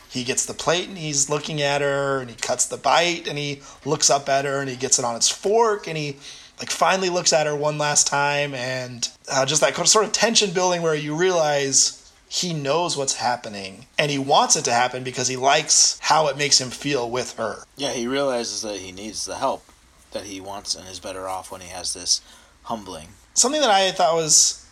he 0.09 0.23
gets 0.23 0.45
the 0.45 0.53
plate 0.53 0.87
and 0.87 0.97
he's 0.97 1.29
looking 1.29 1.61
at 1.61 1.81
her, 1.81 2.19
and 2.21 2.29
he 2.29 2.37
cuts 2.37 2.65
the 2.65 2.77
bite 2.77 3.27
and 3.27 3.37
he 3.37 3.61
looks 3.83 4.09
up 4.09 4.29
at 4.29 4.45
her 4.45 4.61
and 4.61 4.69
he 4.69 4.77
gets 4.77 4.97
it 4.97 5.03
on 5.03 5.15
his 5.15 5.29
fork 5.29 5.87
and 5.87 5.97
he 5.97 6.15
like 6.59 6.69
finally 6.69 7.09
looks 7.09 7.33
at 7.33 7.47
her 7.47 7.55
one 7.55 7.77
last 7.77 8.07
time, 8.07 8.53
and 8.53 9.09
uh, 9.29 9.45
just 9.45 9.61
that 9.61 9.75
sort 9.87 10.05
of 10.05 10.11
tension 10.13 10.51
building 10.51 10.81
where 10.81 10.95
you 10.95 11.15
realize 11.17 12.00
he 12.33 12.53
knows 12.53 12.95
what's 12.95 13.15
happening 13.15 13.87
and 13.99 14.09
he 14.09 14.17
wants 14.17 14.55
it 14.55 14.63
to 14.63 14.71
happen 14.71 15.03
because 15.03 15.27
he 15.27 15.35
likes 15.35 15.99
how 15.99 16.27
it 16.27 16.37
makes 16.37 16.61
him 16.61 16.69
feel 16.69 17.09
with 17.09 17.33
her. 17.33 17.65
Yeah, 17.75 17.91
he 17.91 18.07
realizes 18.07 18.61
that 18.61 18.77
he 18.77 18.93
needs 18.93 19.25
the 19.25 19.35
help 19.35 19.65
that 20.11 20.23
he 20.23 20.39
wants 20.39 20.73
and 20.73 20.87
is 20.87 21.01
better 21.01 21.27
off 21.27 21.51
when 21.51 21.59
he 21.59 21.67
has 21.67 21.93
this 21.93 22.21
humbling. 22.63 23.09
Something 23.33 23.59
that 23.59 23.69
I 23.69 23.91
thought 23.91 24.15
was, 24.15 24.65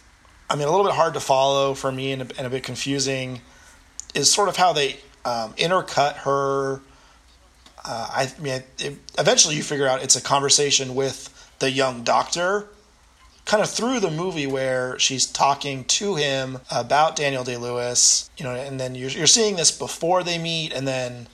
I 0.50 0.56
mean, 0.56 0.70
a 0.70 0.72
little 0.72 0.86
bit 0.86 0.96
hard 0.96 1.14
to 1.16 1.20
follow 1.20 1.74
for 1.74 1.92
me 1.92 2.14
and 2.14 2.22
a, 2.22 2.38
and 2.38 2.48
a 2.48 2.50
bit 2.50 2.64
confusing 2.64 3.42
is 4.16 4.32
sort 4.32 4.48
of 4.48 4.56
how 4.56 4.72
they 4.72 4.94
um, 5.26 5.52
intercut 5.56 6.16
her. 6.20 6.80
Uh, 7.84 8.10
I 8.10 8.32
mean, 8.40 8.64
it, 8.80 8.98
eventually 9.18 9.58
you 9.58 9.64
figure 9.64 9.86
out 9.86 10.02
it's 10.02 10.16
a 10.16 10.22
conversation 10.22 10.96
with 10.96 11.52
the 11.60 11.70
young 11.70 12.06
doctor 12.06 12.70
kind 13.50 13.64
of 13.64 13.70
through 13.70 14.00
the 14.00 14.12
movie 14.12 14.46
where 14.46 14.98
she's 15.00 15.26
talking 15.26 15.84
to 15.84 16.14
him 16.14 16.60
about 16.70 17.16
Daniel 17.16 17.44
Day 17.44 17.58
Lewis, 17.58 18.30
you 18.38 18.44
know, 18.44 18.54
and 18.54 18.80
then 18.80 18.94
you're, 18.94 19.10
you're 19.10 19.26
seeing 19.26 19.56
this 19.56 19.72
before 19.72 20.22
they 20.22 20.38
meet, 20.38 20.72
and 20.72 20.88
then 20.88 21.28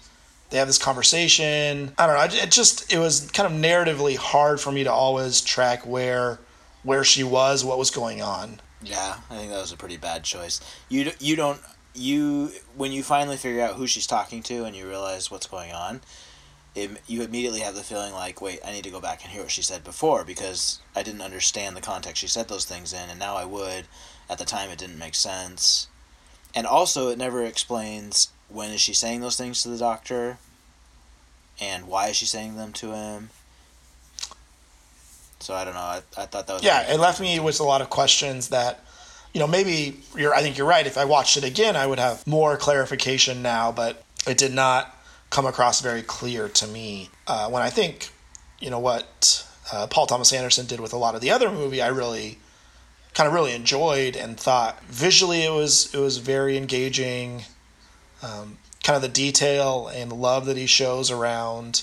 they 0.49 0.57
have 0.57 0.67
this 0.67 0.77
conversation. 0.77 1.93
I 1.97 2.07
don't 2.07 2.15
know. 2.15 2.41
It 2.41 2.51
just 2.51 2.91
it 2.91 2.99
was 2.99 3.29
kind 3.31 3.53
of 3.53 3.59
narratively 3.59 4.15
hard 4.15 4.61
for 4.61 4.71
me 4.71 4.85
to 4.85 4.91
always 4.91 5.41
track 5.41 5.85
where 5.85 6.39
where 6.83 7.03
she 7.03 7.21
was, 7.21 7.65
what 7.65 7.77
was 7.77 7.91
going 7.91 8.21
on. 8.21 8.61
Yeah, 8.81 9.17
I 9.29 9.35
think 9.35 9.51
that 9.51 9.59
was 9.59 9.73
a 9.73 9.77
pretty 9.77 9.97
bad 9.97 10.23
choice. 10.23 10.61
You 10.87 11.11
you 11.19 11.35
don't 11.35 11.59
you 11.93 12.51
when 12.77 12.93
you 12.93 13.03
finally 13.03 13.35
figure 13.35 13.61
out 13.61 13.75
who 13.75 13.87
she's 13.87 14.07
talking 14.07 14.41
to 14.43 14.63
and 14.63 14.73
you 14.73 14.87
realize 14.87 15.29
what's 15.29 15.47
going 15.47 15.73
on, 15.73 15.99
it, 16.75 16.91
you 17.07 17.23
immediately 17.23 17.61
have 17.61 17.75
the 17.75 17.83
feeling 17.83 18.13
like, 18.13 18.41
wait, 18.41 18.59
I 18.65 18.71
need 18.71 18.83
to 18.83 18.91
go 18.91 18.99
back 18.99 19.23
and 19.23 19.31
hear 19.31 19.41
what 19.41 19.51
she 19.51 19.61
said 19.61 19.83
before 19.83 20.25
because 20.25 20.79
I 20.95 21.03
didn't 21.03 21.21
understand 21.21 21.75
the 21.75 21.81
context 21.81 22.21
she 22.21 22.27
said 22.27 22.49
those 22.49 22.65
things 22.65 22.93
in, 22.93 23.09
and 23.09 23.17
now 23.17 23.35
I 23.35 23.45
would. 23.45 23.85
At 24.29 24.37
the 24.37 24.45
time, 24.45 24.69
it 24.69 24.79
didn't 24.79 24.99
make 24.99 25.15
sense, 25.15 25.87
and 26.53 26.65
also 26.65 27.09
it 27.09 27.17
never 27.17 27.43
explains 27.43 28.29
when 28.49 28.71
is 28.71 28.81
she 28.81 28.93
saying 28.93 29.21
those 29.21 29.37
things 29.37 29.61
to 29.63 29.69
the 29.69 29.77
doctor, 29.77 30.37
and 31.61 31.87
why 31.87 32.07
is 32.07 32.17
she 32.17 32.25
saying 32.25 32.57
them 32.57 32.73
to 32.73 32.91
him. 32.91 33.29
So 35.39 35.53
I 35.53 35.63
don't 35.63 35.75
know. 35.75 35.79
I, 35.79 36.01
I 36.17 36.25
thought 36.25 36.47
that 36.47 36.53
was 36.53 36.63
yeah. 36.63 36.91
It 36.91 36.99
left 36.99 37.21
me 37.21 37.39
with 37.39 37.59
a 37.59 37.63
lot 37.63 37.81
of 37.81 37.89
questions 37.89 38.49
that 38.49 38.83
you 39.35 39.39
know, 39.39 39.47
maybe 39.47 39.99
you're. 40.15 40.33
I 40.33 40.41
think 40.41 40.57
you're 40.57 40.65
right. 40.65 40.87
If 40.87 40.97
I 40.97 41.03
watched 41.03 41.35
it 41.35 41.43
again, 41.43 41.75
I 41.75 41.85
would 41.85 41.99
have 41.99 42.25
more 42.25 42.55
clarification 42.55 43.41
now, 43.41 43.71
but 43.71 44.01
it 44.25 44.37
did 44.37 44.53
not 44.53 44.94
come 45.29 45.45
across 45.45 45.81
very 45.81 46.01
clear 46.01 46.47
to 46.49 46.67
me. 46.67 47.09
Uh, 47.27 47.49
when 47.49 47.61
I 47.61 47.69
think, 47.69 48.09
you 48.59 48.69
know, 48.69 48.79
what 48.79 49.45
uh, 49.71 49.87
Paul 49.87 50.05
Thomas 50.07 50.31
Anderson 50.33 50.65
did 50.65 50.79
with 50.79 50.93
a 50.93 50.97
lot 50.97 51.15
of 51.15 51.21
the 51.21 51.31
other 51.31 51.51
movie, 51.51 51.81
I 51.81 51.87
really 51.87 52.39
kind 53.13 53.27
of 53.27 53.33
really 53.33 53.53
enjoyed 53.53 54.15
and 54.15 54.37
thought 54.37 54.83
visually 54.85 55.43
it 55.43 55.51
was 55.51 55.93
it 55.93 55.99
was 55.99 56.17
very 56.17 56.57
engaging. 56.57 57.43
Um, 58.21 58.57
kind 58.83 58.95
of 58.95 59.01
the 59.01 59.09
detail 59.09 59.87
and 59.87 60.13
love 60.13 60.45
that 60.45 60.57
he 60.57 60.67
shows 60.67 61.09
around 61.09 61.81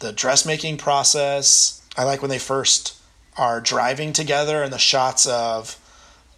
the 0.00 0.12
dressmaking 0.12 0.76
process. 0.76 1.80
I 1.96 2.04
like 2.04 2.20
when 2.20 2.30
they 2.30 2.38
first 2.38 3.00
are 3.38 3.60
driving 3.60 4.12
together 4.12 4.62
and 4.62 4.72
the 4.72 4.78
shots 4.78 5.26
of 5.26 5.78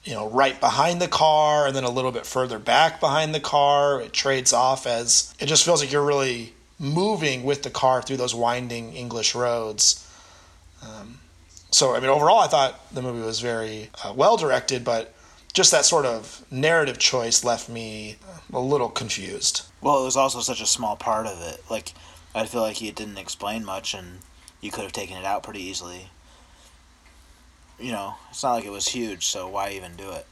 you 0.06 0.14
know, 0.14 0.30
right 0.30 0.58
behind 0.60 1.02
the 1.02 1.08
car 1.08 1.66
and 1.66 1.75
then 1.75 1.82
a 1.82 1.90
little 1.90 2.12
bit 2.12 2.25
further 2.25 2.60
back 2.60 3.00
behind 3.00 3.34
the 3.34 3.40
car. 3.40 4.00
It 4.00 4.12
trades 4.12 4.52
off 4.52 4.86
as 4.86 5.34
it 5.40 5.46
just 5.46 5.64
feels 5.64 5.82
like 5.82 5.90
you're 5.90 6.04
really 6.04 6.54
moving 6.78 7.42
with 7.42 7.64
the 7.64 7.70
car 7.70 8.00
through 8.00 8.18
those 8.18 8.34
winding 8.34 8.92
English 8.94 9.34
roads. 9.34 10.08
Um, 10.80 11.18
so, 11.72 11.96
I 11.96 12.00
mean, 12.00 12.08
overall, 12.08 12.38
I 12.38 12.46
thought 12.46 12.94
the 12.94 13.02
movie 13.02 13.26
was 13.26 13.40
very 13.40 13.90
uh, 14.04 14.12
well 14.14 14.36
directed, 14.36 14.84
but 14.84 15.12
just 15.52 15.72
that 15.72 15.84
sort 15.84 16.06
of 16.06 16.44
narrative 16.52 16.98
choice 16.98 17.42
left 17.42 17.68
me 17.68 18.16
a 18.52 18.60
little 18.60 18.88
confused. 18.88 19.62
Well, 19.80 20.02
it 20.02 20.04
was 20.04 20.16
also 20.16 20.38
such 20.40 20.60
a 20.60 20.66
small 20.66 20.94
part 20.94 21.26
of 21.26 21.42
it. 21.42 21.64
Like, 21.68 21.92
I 22.32 22.46
feel 22.46 22.60
like 22.60 22.76
he 22.76 22.92
didn't 22.92 23.18
explain 23.18 23.64
much, 23.64 23.92
and 23.92 24.18
you 24.60 24.70
could 24.70 24.84
have 24.84 24.92
taken 24.92 25.16
it 25.16 25.25
out 25.25 25.42
pretty 25.42 25.62
easily 25.62 26.10
you 27.78 27.92
know, 27.92 28.14
it's 28.30 28.42
not 28.42 28.54
like 28.54 28.64
it 28.64 28.71
was 28.71 28.88
huge, 28.88 29.26
so 29.26 29.49
why 29.49 29.71
even 29.71 29.97
do 29.97 30.11
it? 30.11 30.26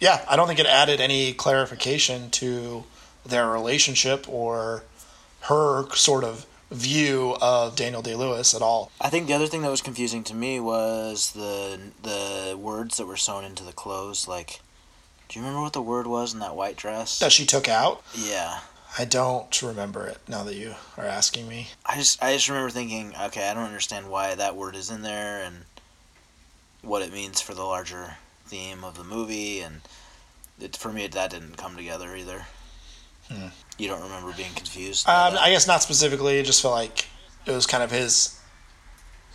Yeah, 0.00 0.24
I 0.28 0.36
don't 0.36 0.46
think 0.46 0.60
it 0.60 0.66
added 0.66 1.00
any 1.00 1.32
clarification 1.32 2.30
to 2.30 2.84
their 3.26 3.48
relationship 3.48 4.28
or 4.28 4.84
her 5.42 5.88
sort 5.94 6.24
of 6.24 6.46
view 6.70 7.36
of 7.40 7.76
Daniel 7.76 8.02
Day 8.02 8.14
Lewis 8.14 8.54
at 8.54 8.62
all. 8.62 8.90
I 9.00 9.08
think 9.08 9.26
the 9.26 9.34
other 9.34 9.46
thing 9.46 9.62
that 9.62 9.70
was 9.70 9.80
confusing 9.80 10.22
to 10.24 10.34
me 10.34 10.60
was 10.60 11.32
the 11.32 11.80
the 12.02 12.56
words 12.56 12.96
that 12.98 13.06
were 13.06 13.16
sewn 13.16 13.44
into 13.44 13.64
the 13.64 13.72
clothes. 13.72 14.28
Like, 14.28 14.60
do 15.28 15.38
you 15.38 15.44
remember 15.44 15.62
what 15.62 15.72
the 15.72 15.82
word 15.82 16.06
was 16.06 16.34
in 16.34 16.40
that 16.40 16.56
white 16.56 16.76
dress 16.76 17.18
that 17.18 17.32
she 17.32 17.46
took 17.46 17.68
out? 17.68 18.02
Yeah, 18.14 18.60
I 18.98 19.04
don't 19.04 19.62
remember 19.62 20.06
it 20.06 20.18
now 20.28 20.44
that 20.44 20.54
you 20.54 20.74
are 20.96 21.06
asking 21.06 21.48
me. 21.48 21.68
I 21.86 21.96
just 21.96 22.22
I 22.22 22.34
just 22.34 22.48
remember 22.48 22.70
thinking, 22.70 23.14
okay, 23.24 23.48
I 23.48 23.54
don't 23.54 23.64
understand 23.64 24.10
why 24.10 24.34
that 24.34 24.56
word 24.56 24.76
is 24.76 24.90
in 24.90 25.02
there, 25.02 25.42
and 25.42 25.64
what 26.82 27.02
it 27.02 27.12
means 27.12 27.40
for 27.40 27.54
the 27.54 27.64
larger 27.64 28.16
theme 28.46 28.84
of 28.84 28.96
the 28.96 29.04
movie, 29.04 29.60
and 29.60 29.80
it, 30.60 30.76
for 30.76 30.92
me 30.92 31.06
that 31.06 31.30
didn't 31.30 31.56
come 31.56 31.76
together 31.76 32.14
either. 32.16 32.46
Hmm. 33.30 33.48
You 33.76 33.88
don't 33.88 34.02
remember 34.02 34.32
being 34.32 34.52
confused? 34.54 35.08
Um, 35.08 35.36
I 35.38 35.50
guess 35.50 35.66
not 35.66 35.82
specifically. 35.82 36.38
It 36.38 36.46
just 36.46 36.62
felt 36.62 36.74
like 36.74 37.06
it 37.46 37.52
was 37.52 37.66
kind 37.66 37.82
of 37.82 37.90
his 37.90 38.38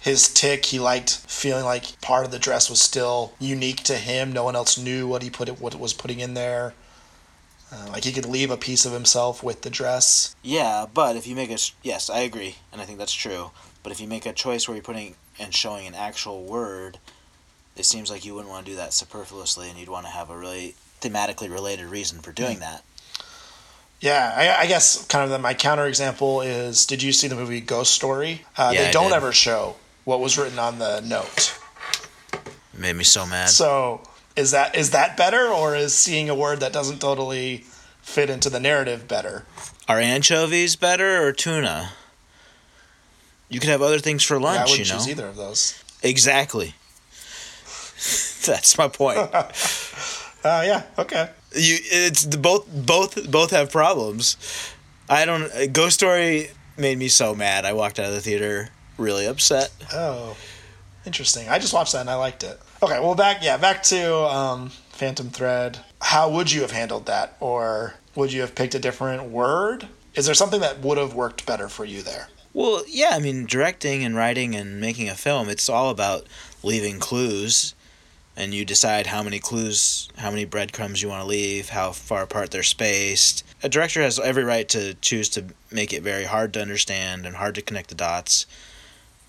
his 0.02 0.28
tick. 0.34 0.66
He 0.66 0.80
liked 0.80 1.12
feeling 1.28 1.64
like 1.64 2.02
part 2.02 2.26
of 2.26 2.32
the 2.32 2.40
dress 2.40 2.70
was 2.70 2.82
still 2.82 3.34
unique 3.40 3.84
to 3.84 3.96
him. 3.96 4.34
No 4.34 4.44
one 4.44 4.56
else 4.56 4.78
knew 4.78 5.08
what 5.08 5.24
he 5.24 5.30
put 5.30 5.48
it, 5.48 5.62
what 5.62 5.74
it 5.74 5.80
was 5.80 5.94
putting 5.94 6.20
in 6.20 6.34
there. 6.34 6.74
Uh, 7.72 7.90
like 7.92 8.04
he 8.04 8.12
could 8.12 8.26
leave 8.26 8.52
a 8.52 8.58
piece 8.58 8.86
of 8.86 8.92
himself 8.92 9.42
with 9.42 9.62
the 9.62 9.70
dress. 9.70 10.36
Yeah, 10.44 10.86
but 10.94 11.16
if 11.16 11.26
you 11.26 11.36
make 11.36 11.50
a 11.50 11.58
yes, 11.82 12.10
I 12.10 12.20
agree, 12.20 12.58
and 12.72 12.82
I 12.82 12.86
think 12.86 13.00
that's 13.00 13.14
true. 13.14 13.52
But 13.82 13.92
if 13.92 14.02
you 14.02 14.08
make 14.08 14.26
a 14.26 14.34
choice 14.34 14.68
where 14.68 14.76
you're 14.76 14.84
putting 14.84 15.16
and 15.40 15.54
showing 15.54 15.88
an 15.88 15.96
actual 15.96 16.44
word 16.44 17.00
it 17.76 17.86
seems 17.86 18.10
like 18.12 18.26
you 18.26 18.36
wouldn't 18.36 18.52
want 18.52 18.66
to 18.66 18.72
do 18.72 18.76
that 18.78 18.94
superfluously, 18.94 19.70
and 19.70 19.78
you'd 19.78 19.90
want 19.90 20.06
to 20.06 20.12
have 20.12 20.30
a 20.30 20.38
really 20.38 20.76
thematically 21.02 21.52
related 21.52 21.88
reason 21.88 22.20
for 22.20 22.32
doing 22.32 22.60
that. 22.60 22.84
Yeah, 24.00 24.34
I, 24.36 24.64
I 24.64 24.68
guess 24.68 25.06
kind 25.08 25.24
of 25.24 25.30
the, 25.30 25.40
my 25.40 25.54
counterexample 25.54 26.46
is: 26.46 26.86
Did 26.86 27.02
you 27.02 27.12
see 27.12 27.28
the 27.28 27.36
movie 27.36 27.62
Ghost 27.62 27.94
Story? 27.94 28.42
Uh, 28.58 28.72
yeah, 28.74 28.86
they 28.86 28.92
don't 28.92 29.14
ever 29.14 29.32
show 29.32 29.76
what 30.04 30.20
was 30.20 30.38
written 30.38 30.60
on 30.60 30.80
the 30.80 31.00
note. 31.02 31.58
made 32.78 32.96
me 32.96 33.04
so 33.04 33.26
mad. 33.26 33.50
So 33.50 34.02
is 34.36 34.52
that 34.52 34.76
is 34.76 34.92
that 34.92 35.16
better, 35.16 35.48
or 35.48 35.76
is 35.76 35.94
seeing 35.94 36.30
a 36.30 36.36
word 36.36 36.60
that 36.60 36.74
doesn't 36.74 37.00
totally 37.00 37.66
fit 38.02 38.30
into 38.30 38.50
the 38.50 38.60
narrative 38.60 39.08
better? 39.08 39.46
Are 39.88 40.00
anchovies 40.00 40.76
better 40.76 41.26
or 41.26 41.32
tuna? 41.32 41.92
You 43.50 43.60
could 43.60 43.70
have 43.70 43.82
other 43.82 44.00
things 44.00 44.24
for 44.24 44.40
lunch. 44.40 44.56
Yeah, 44.56 44.62
I 44.62 44.64
wouldn't 44.64 44.88
you 44.88 44.94
know? 44.94 45.00
choose 45.00 45.10
either 45.10 45.28
of 45.28 45.36
those. 45.36 45.82
Exactly. 46.02 46.76
That's 48.48 48.78
my 48.78 48.90
point. 48.90 49.18
uh, 49.34 49.50
yeah. 50.44 50.84
Okay. 50.98 51.30
You, 51.56 51.78
it's 51.82 52.26
both 52.26 52.68
both 52.68 53.32
both 53.32 53.52
have 53.52 53.72
problems. 53.72 54.38
I 55.10 55.26
don't. 55.26 55.72
Ghost 55.72 55.96
Story 55.96 56.50
made 56.78 56.98
me 56.98 57.08
so 57.08 57.34
mad. 57.34 57.64
I 57.64 57.74
walked 57.74 58.00
out 58.00 58.08
of 58.08 58.14
the 58.14 58.22
theater 58.22 58.70
really 58.98 59.26
upset. 59.26 59.72
Oh, 59.94 60.36
interesting. 61.06 61.48
I 61.48 61.60
just 61.60 61.74
watched 61.74 61.94
that 61.94 62.02
and 62.02 62.10
I 62.10 62.16
liked 62.16 62.44
it. 62.44 62.60
Okay, 62.82 63.00
well 63.00 63.16
back 63.16 63.38
yeah 63.42 63.58
back 63.58 63.84
to 63.84 64.14
um, 64.26 64.70
Phantom 64.90 65.30
Thread. 65.30 65.80
How 66.02 66.30
would 66.30 66.52
you 66.52 66.62
have 66.62 66.72
handled 66.72 67.06
that, 67.06 67.38
or 67.40 67.94
would 68.16 68.34
you 68.34 68.42
have 68.42 68.56
picked 68.56 68.76
a 68.76 68.80
different 68.80 69.26
word? 69.26 69.88
Is 70.16 70.26
there 70.26 70.36
something 70.36 70.60
that 70.60 70.80
would 70.80 70.98
have 70.98 71.14
worked 71.14 71.46
better 71.46 71.70
for 71.70 71.86
you 71.86 72.02
there? 72.02 72.28
Well, 72.54 72.84
yeah. 72.90 73.12
I 73.14 73.20
mean, 73.20 73.46
directing 73.46 74.04
and 74.04 74.16
writing 74.16 74.54
and 74.54 74.82
making 74.82 75.08
a 75.08 75.16
film, 75.16 75.48
it's 75.48 75.70
all 75.70 75.90
about 75.90 76.28
leaving 76.62 77.00
clues 77.00 77.74
and 78.36 78.54
you 78.54 78.66
decide 78.66 79.08
how 79.08 79.22
many 79.22 79.40
clues, 79.40 80.10
how 80.18 80.30
many 80.30 80.46
breadcrumbs 80.46 81.02
you 81.02 81.10
want 81.10 81.22
to 81.22 81.28
leave, 81.28 81.70
how 81.70 81.92
far 81.92 82.24
apart 82.24 82.52
they're 82.52 82.64
spaced. 82.64 83.44
A 83.62 83.70
director 83.70 84.02
has 84.02 84.20
every 84.20 84.44
right 84.44 84.68
to 84.70 84.96
choose 84.96 85.30
to 85.30 85.46
make 85.72 85.94
it 85.94 86.02
very 86.02 86.26
hard 86.26 86.54
to 86.54 86.62
understand 86.62 87.26
and 87.26 87.36
hard 87.36 87.56
to 87.56 87.62
connect 87.62 87.90
the 87.90 87.96
dots. 87.96 88.46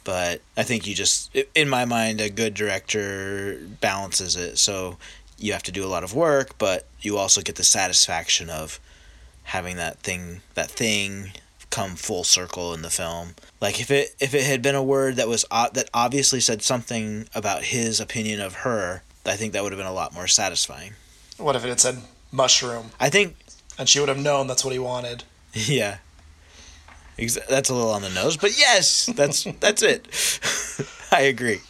But 0.05 0.43
I 0.57 0.63
think 0.63 0.87
you 0.87 0.95
just, 0.95 1.35
in 1.55 1.69
my 1.69 1.85
mind, 1.85 2.21
a 2.21 2.31
good 2.31 2.55
director 2.55 3.59
balances 3.81 4.37
it. 4.37 4.59
So 4.59 4.99
you 5.39 5.53
have 5.53 5.63
to 5.65 5.73
do 5.73 5.85
a 5.85 5.89
lot 5.89 6.05
of 6.05 6.15
work, 6.15 6.57
but 6.59 6.87
you 7.01 7.17
also 7.17 7.41
get 7.41 7.57
the 7.57 7.65
satisfaction 7.65 8.51
of 8.51 8.81
having 9.45 9.77
that 9.77 9.99
thing, 10.01 10.41
that 10.55 10.71
thing 10.71 11.33
come 11.75 11.97
full 11.97 12.23
circle 12.23 12.73
in 12.73 12.83
the 12.83 12.91
film. 12.91 13.35
Like 13.61 13.81
if 13.81 13.91
it 13.91 14.15
if 14.21 14.33
it 14.33 14.45
had 14.45 14.63
been 14.63 14.77
a 14.77 14.83
word 14.83 15.17
that 15.17 15.27
was 15.27 15.45
that 15.51 15.91
obviously 15.93 16.41
said 16.41 16.63
something 16.63 17.29
about 17.35 17.65
his 17.65 17.99
opinion 17.99 18.41
of 18.41 18.55
her, 18.63 19.03
I 19.27 19.35
think 19.35 19.53
that 19.53 19.65
would 19.65 19.73
have 19.73 19.79
been 19.79 19.87
a 19.87 19.93
lot 19.93 20.15
more 20.15 20.29
satisfying. 20.29 20.93
What 21.37 21.57
if 21.57 21.65
it 21.65 21.69
had 21.69 21.81
said 21.81 21.99
mushroom? 22.31 22.93
I 23.01 23.11
think, 23.11 23.35
and 23.77 23.89
she 23.89 23.99
would 23.99 24.09
have 24.09 24.21
known 24.21 24.47
that's 24.47 24.65
what 24.65 24.73
he 24.73 24.79
wanted. 24.79 25.25
Yeah, 25.57 25.99
that's 27.17 27.69
a 27.69 27.75
little 27.75 27.93
on 27.93 28.03
the 28.03 28.11
nose, 28.11 28.37
but 28.37 28.59
yes, 28.59 29.07
that's 29.07 29.45
that's 29.61 29.83
it. 29.83 30.09
I 31.13 31.23
agree. 31.23 31.61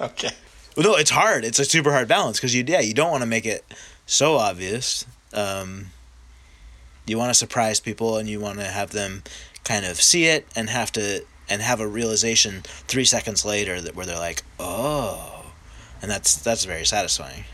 Okay. 0.00 0.30
Well, 0.76 0.84
no, 0.84 0.96
it's 0.96 1.10
hard. 1.10 1.44
It's 1.44 1.58
a 1.58 1.64
super 1.64 1.90
hard 1.92 2.08
balance 2.08 2.38
because 2.38 2.54
you 2.54 2.64
yeah 2.66 2.80
you 2.80 2.94
don't 2.94 3.10
want 3.10 3.22
to 3.22 3.28
make 3.28 3.46
it 3.46 3.64
so 4.06 4.36
obvious. 4.36 5.04
Um, 5.32 5.86
you 7.06 7.18
want 7.18 7.30
to 7.30 7.34
surprise 7.34 7.80
people 7.80 8.16
and 8.16 8.28
you 8.28 8.40
want 8.40 8.58
to 8.58 8.64
have 8.64 8.90
them 8.90 9.22
kind 9.64 9.84
of 9.84 10.00
see 10.00 10.26
it 10.26 10.46
and 10.54 10.70
have 10.70 10.92
to 10.92 11.24
and 11.48 11.62
have 11.62 11.80
a 11.80 11.86
realization 11.86 12.62
three 12.64 13.04
seconds 13.04 13.44
later 13.44 13.80
that 13.80 13.94
where 13.94 14.06
they're 14.06 14.18
like 14.18 14.42
oh 14.58 15.52
and 16.02 16.10
that's 16.10 16.36
that's 16.36 16.64
very 16.64 16.84
satisfying 16.84 17.44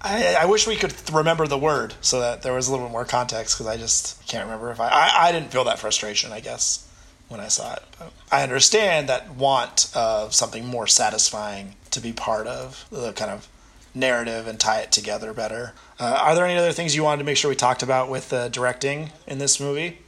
I, 0.00 0.34
I 0.34 0.44
wish 0.44 0.68
we 0.68 0.76
could 0.76 0.94
remember 1.10 1.48
the 1.48 1.58
word 1.58 1.94
so 2.00 2.20
that 2.20 2.42
there 2.42 2.52
was 2.52 2.68
a 2.68 2.70
little 2.70 2.86
bit 2.86 2.92
more 2.92 3.04
context 3.04 3.56
because 3.56 3.66
I 3.66 3.76
just 3.76 4.24
can't 4.28 4.44
remember 4.44 4.70
if 4.70 4.78
I, 4.78 4.88
I 4.88 5.28
I 5.28 5.32
didn't 5.32 5.50
feel 5.50 5.64
that 5.64 5.78
frustration 5.78 6.32
I 6.32 6.40
guess 6.40 6.86
when 7.28 7.40
I 7.40 7.48
saw 7.48 7.74
it. 7.74 7.82
But 7.98 8.12
I 8.30 8.42
understand 8.42 9.08
that 9.08 9.34
want 9.34 9.90
of 9.94 10.34
something 10.34 10.64
more 10.66 10.86
satisfying 10.86 11.74
to 11.90 12.00
be 12.00 12.12
part 12.12 12.46
of 12.46 12.86
the 12.90 13.12
kind 13.12 13.30
of 13.30 13.48
narrative 13.96 14.46
and 14.46 14.60
tie 14.60 14.80
it 14.80 14.92
together 14.92 15.32
better. 15.32 15.72
Uh, 15.98 16.18
are 16.20 16.34
there 16.34 16.44
any 16.44 16.58
other 16.58 16.72
things 16.72 16.94
you 16.94 17.02
wanted 17.02 17.18
to 17.18 17.24
make 17.24 17.36
sure 17.36 17.48
we 17.48 17.56
talked 17.56 17.82
about 17.82 18.08
with 18.08 18.32
uh, 18.32 18.48
directing 18.48 19.10
in 19.26 19.38
this 19.38 19.58
movie? 19.58 19.98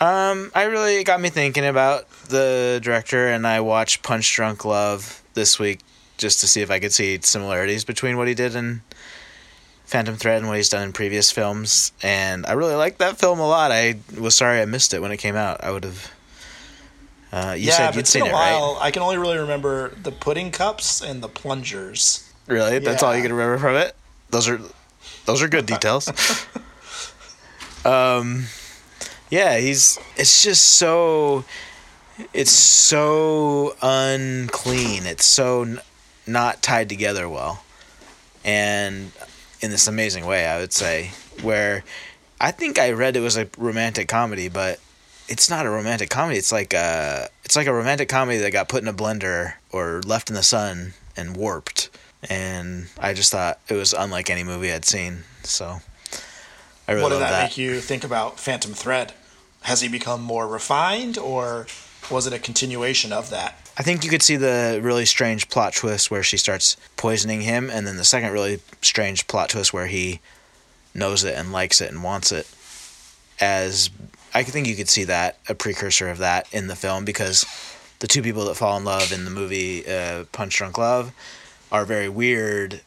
Um, 0.00 0.50
I 0.54 0.64
really 0.64 1.04
got 1.04 1.20
me 1.20 1.28
thinking 1.28 1.64
about 1.64 2.10
the 2.28 2.80
director, 2.82 3.28
and 3.28 3.46
I 3.46 3.60
watched 3.60 4.02
Punch 4.02 4.34
Drunk 4.34 4.64
Love 4.64 5.22
this 5.34 5.58
week 5.58 5.80
just 6.16 6.40
to 6.40 6.48
see 6.48 6.62
if 6.62 6.70
I 6.70 6.78
could 6.78 6.92
see 6.92 7.18
similarities 7.22 7.84
between 7.84 8.16
what 8.16 8.26
he 8.26 8.34
did 8.34 8.56
in 8.56 8.82
Phantom 9.84 10.16
Thread 10.16 10.38
and 10.38 10.48
what 10.48 10.56
he's 10.56 10.68
done 10.68 10.82
in 10.82 10.92
previous 10.92 11.30
films. 11.30 11.92
And 12.02 12.46
I 12.46 12.52
really 12.52 12.74
liked 12.74 12.98
that 12.98 13.18
film 13.18 13.38
a 13.38 13.46
lot. 13.46 13.70
I 13.70 13.96
was 14.18 14.34
sorry 14.34 14.60
I 14.60 14.64
missed 14.64 14.94
it 14.94 15.02
when 15.02 15.12
it 15.12 15.18
came 15.18 15.36
out. 15.36 15.62
I 15.62 15.70
would 15.70 15.84
have. 15.84 16.10
Uh, 17.32 17.54
you 17.56 17.66
yeah, 17.66 17.72
said 17.72 17.96
you'd 17.96 18.06
seen 18.06 18.26
it, 18.26 18.32
right? 18.32 18.52
while. 18.52 18.78
I 18.80 18.90
can 18.90 19.02
only 19.02 19.18
really 19.18 19.38
remember 19.38 19.90
the 19.90 20.12
pudding 20.12 20.50
cups 20.52 21.00
and 21.02 21.22
the 21.22 21.28
plungers. 21.28 22.32
Really? 22.46 22.78
That's 22.78 23.02
all 23.02 23.14
you 23.14 23.22
can 23.22 23.32
remember 23.32 23.58
from 23.58 23.76
it? 23.76 23.94
Those 24.30 24.48
are 24.48 24.60
those 25.26 25.42
are 25.42 25.48
good 25.48 25.66
details. 25.66 26.08
um 27.84 28.46
yeah, 29.30 29.58
he's 29.58 29.98
it's 30.16 30.42
just 30.42 30.64
so 30.64 31.44
it's 32.32 32.52
so 32.52 33.76
unclean. 33.82 35.06
It's 35.06 35.24
so 35.24 35.62
n- 35.62 35.80
not 36.26 36.62
tied 36.62 36.88
together 36.88 37.28
well. 37.28 37.64
And 38.44 39.10
in 39.60 39.70
this 39.70 39.88
amazing 39.88 40.26
way, 40.26 40.46
I 40.46 40.58
would 40.60 40.72
say, 40.72 41.10
where 41.42 41.82
I 42.40 42.50
think 42.50 42.78
I 42.78 42.92
read 42.92 43.16
it 43.16 43.20
was 43.20 43.36
a 43.36 43.48
romantic 43.56 44.06
comedy, 44.06 44.48
but 44.48 44.78
it's 45.28 45.48
not 45.48 45.66
a 45.66 45.70
romantic 45.70 46.10
comedy. 46.10 46.38
It's 46.38 46.52
like 46.52 46.74
a 46.74 47.28
it's 47.44 47.56
like 47.56 47.66
a 47.66 47.72
romantic 47.72 48.08
comedy 48.08 48.38
that 48.38 48.50
got 48.52 48.68
put 48.68 48.82
in 48.82 48.88
a 48.88 48.92
blender 48.92 49.54
or 49.72 50.02
left 50.02 50.28
in 50.28 50.36
the 50.36 50.42
sun 50.42 50.92
and 51.16 51.36
warped. 51.36 51.90
And 52.30 52.86
I 52.98 53.12
just 53.12 53.30
thought 53.30 53.60
it 53.68 53.74
was 53.74 53.92
unlike 53.92 54.30
any 54.30 54.44
movie 54.44 54.72
I'd 54.72 54.84
seen. 54.84 55.24
So 55.42 55.80
I 56.88 56.92
really 56.92 57.02
what 57.02 57.08
did 57.10 57.20
that, 57.20 57.30
that. 57.30 57.42
make 57.44 57.58
you 57.58 57.80
think 57.80 58.04
about 58.04 58.38
Phantom 58.38 58.72
Thread? 58.72 59.12
Has 59.62 59.80
he 59.80 59.88
become 59.88 60.22
more 60.22 60.46
refined, 60.46 61.16
or 61.16 61.66
was 62.10 62.26
it 62.26 62.32
a 62.34 62.38
continuation 62.38 63.12
of 63.12 63.30
that? 63.30 63.58
I 63.78 63.82
think 63.82 64.04
you 64.04 64.10
could 64.10 64.22
see 64.22 64.36
the 64.36 64.78
really 64.82 65.06
strange 65.06 65.48
plot 65.48 65.72
twist 65.72 66.10
where 66.10 66.22
she 66.22 66.36
starts 66.36 66.76
poisoning 66.96 67.40
him, 67.40 67.70
and 67.70 67.86
then 67.86 67.96
the 67.96 68.04
second 68.04 68.32
really 68.32 68.60
strange 68.82 69.26
plot 69.26 69.48
twist 69.48 69.72
where 69.72 69.86
he 69.86 70.20
knows 70.94 71.24
it 71.24 71.34
and 71.34 71.50
likes 71.50 71.80
it 71.80 71.90
and 71.90 72.04
wants 72.04 72.30
it. 72.30 72.46
As 73.40 73.90
I 74.34 74.42
think 74.42 74.66
you 74.66 74.76
could 74.76 74.88
see 74.88 75.04
that 75.04 75.38
a 75.48 75.54
precursor 75.54 76.08
of 76.08 76.18
that 76.18 76.52
in 76.52 76.66
the 76.66 76.76
film 76.76 77.04
because 77.04 77.46
the 77.98 78.06
two 78.06 78.22
people 78.22 78.44
that 78.44 78.54
fall 78.54 78.76
in 78.76 78.84
love 78.84 79.12
in 79.12 79.24
the 79.24 79.30
movie 79.30 79.86
uh, 79.86 80.24
Punch 80.32 80.56
Drunk 80.56 80.76
Love 80.78 81.12
are 81.74 81.84
very 81.84 82.08
weird. 82.08 82.80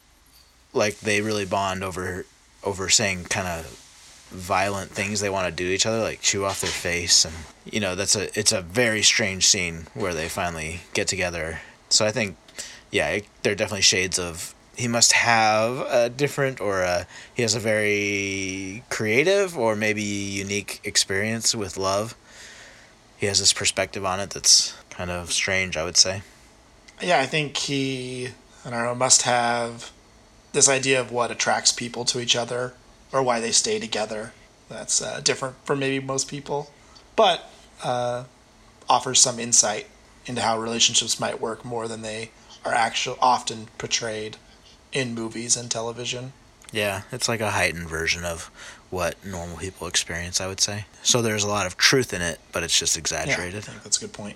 Like 0.73 0.99
they 1.01 1.19
really 1.19 1.45
bond 1.45 1.83
over 1.83 2.25
over 2.63 2.87
saying 2.87 3.25
kind 3.25 3.47
of 3.47 3.65
violent 4.31 4.91
things 4.91 5.19
they 5.19 5.29
want 5.29 5.47
to 5.47 5.63
do 5.63 5.69
each 5.69 5.85
other, 5.85 5.99
like 6.01 6.21
chew 6.21 6.45
off 6.45 6.61
their 6.61 6.69
face, 6.69 7.25
and 7.25 7.35
you 7.65 7.81
know 7.81 7.95
that's 7.95 8.15
a 8.15 8.39
it's 8.39 8.53
a 8.53 8.61
very 8.61 9.01
strange 9.01 9.45
scene 9.45 9.87
where 9.93 10.13
they 10.13 10.29
finally 10.29 10.81
get 10.93 11.07
together. 11.07 11.59
So 11.89 12.05
I 12.05 12.11
think, 12.11 12.37
yeah, 12.89 13.09
it, 13.09 13.25
there 13.43 13.51
are 13.51 13.55
definitely 13.55 13.81
shades 13.81 14.17
of 14.17 14.55
he 14.77 14.87
must 14.87 15.11
have 15.11 15.79
a 15.89 16.09
different 16.09 16.61
or 16.61 16.81
a 16.81 17.07
he 17.33 17.41
has 17.41 17.55
a 17.55 17.59
very 17.59 18.83
creative 18.89 19.57
or 19.57 19.75
maybe 19.75 20.03
unique 20.03 20.79
experience 20.85 21.53
with 21.53 21.77
love. 21.77 22.15
He 23.17 23.25
has 23.25 23.39
this 23.39 23.51
perspective 23.51 24.05
on 24.05 24.21
it 24.21 24.29
that's 24.29 24.75
kind 24.91 25.09
of 25.09 25.33
strange, 25.33 25.75
I 25.75 25.83
would 25.83 25.97
say. 25.97 26.21
Yeah, 27.01 27.19
I 27.19 27.25
think 27.25 27.57
he, 27.57 28.29
I 28.65 28.69
don't 28.69 28.83
know, 28.83 28.95
must 28.95 29.21
have 29.23 29.91
this 30.53 30.67
idea 30.69 30.99
of 30.99 31.11
what 31.11 31.31
attracts 31.31 31.71
people 31.71 32.05
to 32.05 32.19
each 32.19 32.35
other 32.35 32.73
or 33.11 33.21
why 33.23 33.39
they 33.39 33.51
stay 33.51 33.79
together. 33.79 34.33
That's 34.69 35.01
uh, 35.01 35.21
different 35.23 35.55
from 35.65 35.79
maybe 35.79 36.03
most 36.05 36.27
people, 36.27 36.71
but 37.15 37.49
uh, 37.83 38.25
offers 38.89 39.19
some 39.21 39.39
insight 39.39 39.87
into 40.25 40.41
how 40.41 40.59
relationships 40.59 41.19
might 41.19 41.39
work 41.39 41.63
more 41.63 41.87
than 41.87 42.01
they 42.01 42.31
are 42.65 42.73
actually 42.73 43.17
often 43.21 43.67
portrayed 43.77 44.35
in 44.91 45.13
movies 45.13 45.55
and 45.55 45.71
television. 45.71 46.33
Yeah, 46.73 47.03
it's 47.13 47.29
like 47.29 47.39
a 47.39 47.51
heightened 47.51 47.87
version 47.87 48.25
of 48.25 48.51
what 48.89 49.23
normal 49.25 49.57
people 49.57 49.87
experience, 49.87 50.41
I 50.41 50.47
would 50.47 50.59
say. 50.59 50.85
So 51.01 51.21
there's 51.21 51.45
a 51.45 51.47
lot 51.47 51.65
of 51.65 51.77
truth 51.77 52.13
in 52.13 52.21
it, 52.21 52.39
but 52.51 52.61
it's 52.63 52.77
just 52.77 52.95
Yeah, 52.95 52.99
I 52.99 53.01
exaggerated. 53.01 53.63
think 53.63 53.83
that's 53.83 53.97
a 53.97 54.01
good 54.01 54.11
point. 54.13 54.35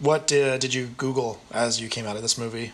What 0.00 0.32
uh, 0.32 0.58
did 0.58 0.74
you 0.74 0.86
Google 0.96 1.40
as 1.52 1.80
you 1.80 1.88
came 1.88 2.06
out 2.06 2.16
of 2.16 2.22
this 2.22 2.36
movie? 2.38 2.72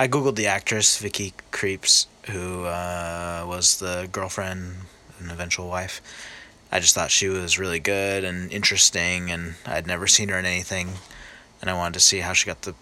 I 0.00 0.08
googled 0.08 0.36
the 0.36 0.46
actress 0.46 0.96
Vicky 0.96 1.34
Krieps, 1.52 2.06
who 2.30 2.64
uh, 2.64 3.44
was 3.46 3.80
the 3.80 4.08
girlfriend 4.10 4.76
and 5.18 5.30
eventual 5.30 5.68
wife. 5.68 6.00
I 6.72 6.80
just 6.80 6.94
thought 6.94 7.10
she 7.10 7.28
was 7.28 7.58
really 7.58 7.80
good 7.80 8.24
and 8.24 8.50
interesting, 8.50 9.30
and 9.30 9.56
I'd 9.66 9.86
never 9.86 10.06
seen 10.06 10.30
her 10.30 10.38
in 10.38 10.46
anything, 10.46 10.92
and 11.60 11.68
I 11.68 11.74
wanted 11.74 11.92
to 11.92 12.00
see 12.00 12.20
how 12.20 12.32
she 12.32 12.46
got 12.46 12.62
the 12.62 12.74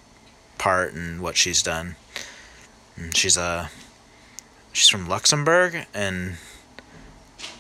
part 0.59 0.93
and 0.93 1.21
what 1.21 1.37
she's 1.37 1.61
done. 1.61 1.97
And 2.95 3.17
she's 3.17 3.37
a 3.37 3.69
she's 4.73 4.89
from 4.89 5.09
Luxembourg 5.09 5.87
and 5.93 6.37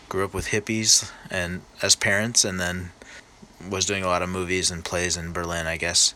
grew 0.09 0.25
up 0.25 0.35
with 0.35 0.51
hippies 0.51 1.11
and 1.33 1.62
as 1.83 1.97
parents, 1.97 2.44
and 2.44 2.61
then 2.61 2.92
was 3.68 3.87
doing 3.87 4.05
a 4.05 4.07
lot 4.07 4.23
of 4.23 4.29
movies 4.29 4.71
and 4.71 4.85
plays 4.85 5.16
in 5.16 5.33
Berlin, 5.33 5.66
I 5.66 5.79
guess. 5.79 6.14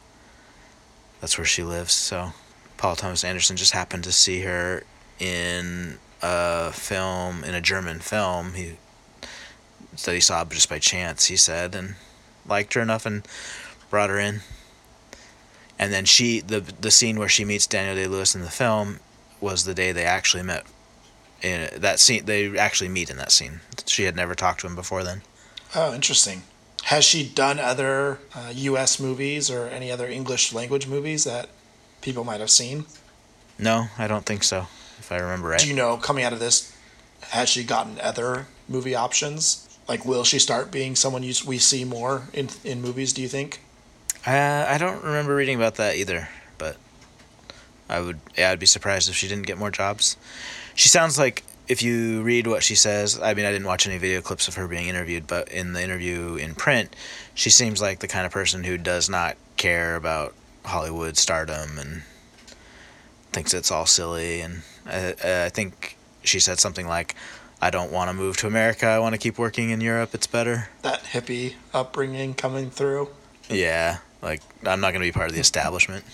That's 1.20 1.36
where 1.36 1.44
she 1.44 1.64
lives, 1.64 1.92
so. 1.92 2.34
Paul 2.82 2.96
Thomas 2.96 3.22
Anderson 3.22 3.56
just 3.56 3.70
happened 3.70 4.02
to 4.02 4.10
see 4.10 4.40
her 4.40 4.82
in 5.20 5.98
a 6.20 6.72
film 6.72 7.44
in 7.44 7.54
a 7.54 7.60
German 7.60 8.00
film 8.00 8.54
he 8.54 8.72
that 10.04 10.12
he 10.12 10.18
saw 10.20 10.44
just 10.44 10.68
by 10.68 10.80
chance 10.80 11.26
he 11.26 11.36
said 11.36 11.76
and 11.76 11.94
liked 12.44 12.74
her 12.74 12.80
enough 12.80 13.06
and 13.06 13.22
brought 13.88 14.10
her 14.10 14.18
in 14.18 14.40
and 15.78 15.92
then 15.92 16.04
she 16.04 16.40
the 16.40 16.58
the 16.58 16.90
scene 16.90 17.20
where 17.20 17.28
she 17.28 17.44
meets 17.44 17.68
Daniel 17.68 17.94
Day 17.94 18.08
Lewis 18.08 18.34
in 18.34 18.40
the 18.40 18.50
film 18.50 18.98
was 19.40 19.64
the 19.64 19.74
day 19.74 19.92
they 19.92 20.04
actually 20.04 20.42
met 20.42 20.66
in 21.40 21.70
that 21.80 22.00
scene 22.00 22.24
they 22.24 22.58
actually 22.58 22.88
meet 22.88 23.10
in 23.10 23.16
that 23.16 23.30
scene 23.30 23.60
she 23.86 24.02
had 24.02 24.16
never 24.16 24.34
talked 24.34 24.58
to 24.62 24.66
him 24.66 24.74
before 24.74 25.04
then 25.04 25.22
Oh, 25.74 25.94
interesting. 25.94 26.42
Has 26.84 27.04
she 27.04 27.26
done 27.26 27.58
other 27.58 28.18
uh, 28.34 28.52
U.S. 28.52 29.00
movies 29.00 29.50
or 29.50 29.68
any 29.68 29.90
other 29.90 30.06
English 30.06 30.52
language 30.52 30.86
movies 30.86 31.24
that 31.24 31.48
people 32.02 32.24
might 32.24 32.40
have 32.40 32.50
seen? 32.50 32.84
no 33.58 33.86
I 33.98 34.06
don't 34.06 34.26
think 34.26 34.42
so 34.42 34.66
if 34.98 35.10
I 35.10 35.16
remember 35.16 35.48
right 35.48 35.60
Do 35.60 35.68
you 35.68 35.74
know, 35.74 35.96
coming 35.96 36.24
out 36.24 36.32
of 36.32 36.40
this, 36.40 36.76
has 37.30 37.48
she 37.48 37.64
gotten 37.64 37.98
other 38.00 38.46
movie 38.68 38.94
options? 38.94 39.68
Like, 39.88 40.04
will 40.04 40.24
she 40.24 40.38
start 40.38 40.70
being 40.70 40.94
someone 40.94 41.22
you, 41.22 41.34
we 41.46 41.58
see 41.58 41.84
more 41.84 42.28
in 42.32 42.48
in 42.64 42.80
movies? 42.80 43.12
Do 43.12 43.20
you 43.22 43.28
think? 43.28 43.60
Uh, 44.24 44.64
I 44.68 44.78
don't 44.78 45.02
remember 45.02 45.34
reading 45.34 45.56
about 45.56 45.74
that 45.76 45.96
either, 45.96 46.28
but 46.56 46.76
I 47.88 48.00
would 48.00 48.20
yeah, 48.38 48.50
I'd 48.50 48.60
be 48.60 48.66
surprised 48.66 49.08
if 49.08 49.16
she 49.16 49.28
didn't 49.28 49.46
get 49.46 49.58
more 49.58 49.70
jobs. 49.70 50.16
She 50.74 50.88
sounds 50.88 51.18
like 51.18 51.42
if 51.68 51.82
you 51.82 52.22
read 52.22 52.46
what 52.46 52.62
she 52.62 52.74
says, 52.74 53.18
I 53.20 53.34
mean 53.34 53.44
I 53.44 53.50
didn't 53.50 53.66
watch 53.66 53.86
any 53.86 53.98
video 53.98 54.20
clips 54.20 54.46
of 54.46 54.54
her 54.54 54.68
being 54.68 54.88
interviewed, 54.88 55.26
but 55.26 55.48
in 55.48 55.72
the 55.72 55.82
interview 55.82 56.36
in 56.36 56.54
print, 56.54 56.94
she 57.34 57.50
seems 57.50 57.82
like 57.82 57.98
the 57.98 58.08
kind 58.08 58.24
of 58.24 58.32
person 58.32 58.64
who 58.64 58.78
does 58.78 59.08
not 59.08 59.36
care 59.56 59.96
about 59.96 60.34
Hollywood 60.64 61.16
stardom 61.16 61.78
and 61.78 62.02
thinks 63.32 63.54
it's 63.54 63.70
all 63.70 63.86
silly 63.86 64.40
and 64.40 64.62
I, 64.86 65.14
I 65.46 65.48
think 65.48 65.96
she 66.22 66.38
said 66.38 66.58
something 66.58 66.86
like 66.86 67.14
I 67.60 67.70
don't 67.70 67.92
want 67.92 68.08
to 68.08 68.14
move 68.14 68.36
to 68.38 68.48
America. 68.48 68.86
I 68.86 68.98
want 68.98 69.14
to 69.14 69.18
keep 69.18 69.38
working 69.38 69.70
in 69.70 69.80
Europe. 69.80 70.14
It's 70.14 70.26
better. 70.26 70.68
That 70.82 71.04
hippie 71.04 71.54
upbringing 71.72 72.34
coming 72.34 72.70
through. 72.70 73.10
Yeah, 73.48 73.98
like 74.20 74.42
I'm 74.66 74.80
not 74.80 74.90
going 74.90 75.00
to 75.00 75.08
be 75.08 75.12
part 75.12 75.28
of 75.28 75.34
the 75.34 75.40
establishment. 75.40 76.04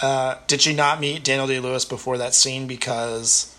Uh, 0.00 0.38
did 0.48 0.60
she 0.60 0.74
not 0.74 0.98
meet 0.98 1.22
Daniel 1.22 1.46
Day 1.46 1.60
Lewis 1.60 1.84
before 1.84 2.18
that 2.18 2.34
scene? 2.34 2.66
Because, 2.66 3.56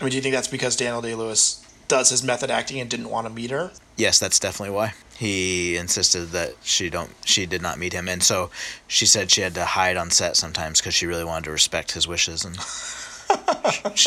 I 0.00 0.04
mean, 0.04 0.10
do 0.10 0.16
you 0.16 0.22
think 0.22 0.34
that's 0.34 0.48
because 0.48 0.76
Daniel 0.76 1.02
Day 1.02 1.14
Lewis 1.14 1.62
does 1.88 2.08
his 2.08 2.22
method 2.22 2.50
acting 2.50 2.80
and 2.80 2.88
didn't 2.88 3.10
want 3.10 3.26
to 3.26 3.32
meet 3.32 3.50
her? 3.50 3.72
Yes, 3.96 4.18
that's 4.18 4.38
definitely 4.38 4.74
why. 4.74 4.94
He 5.18 5.76
insisted 5.76 6.26
that 6.32 6.54
she 6.62 6.90
don't 6.90 7.10
she 7.24 7.46
did 7.46 7.62
not 7.62 7.78
meet 7.78 7.92
him 7.92 8.08
and 8.08 8.22
so 8.22 8.50
she 8.86 9.06
said 9.06 9.30
she 9.30 9.40
had 9.40 9.54
to 9.54 9.64
hide 9.64 9.96
on 9.96 10.10
set 10.10 10.36
sometimes 10.36 10.80
cuz 10.80 10.94
she 10.94 11.06
really 11.06 11.24
wanted 11.24 11.44
to 11.44 11.52
respect 11.52 11.92
his 11.92 12.06
wishes 12.06 12.44
and 12.44 12.58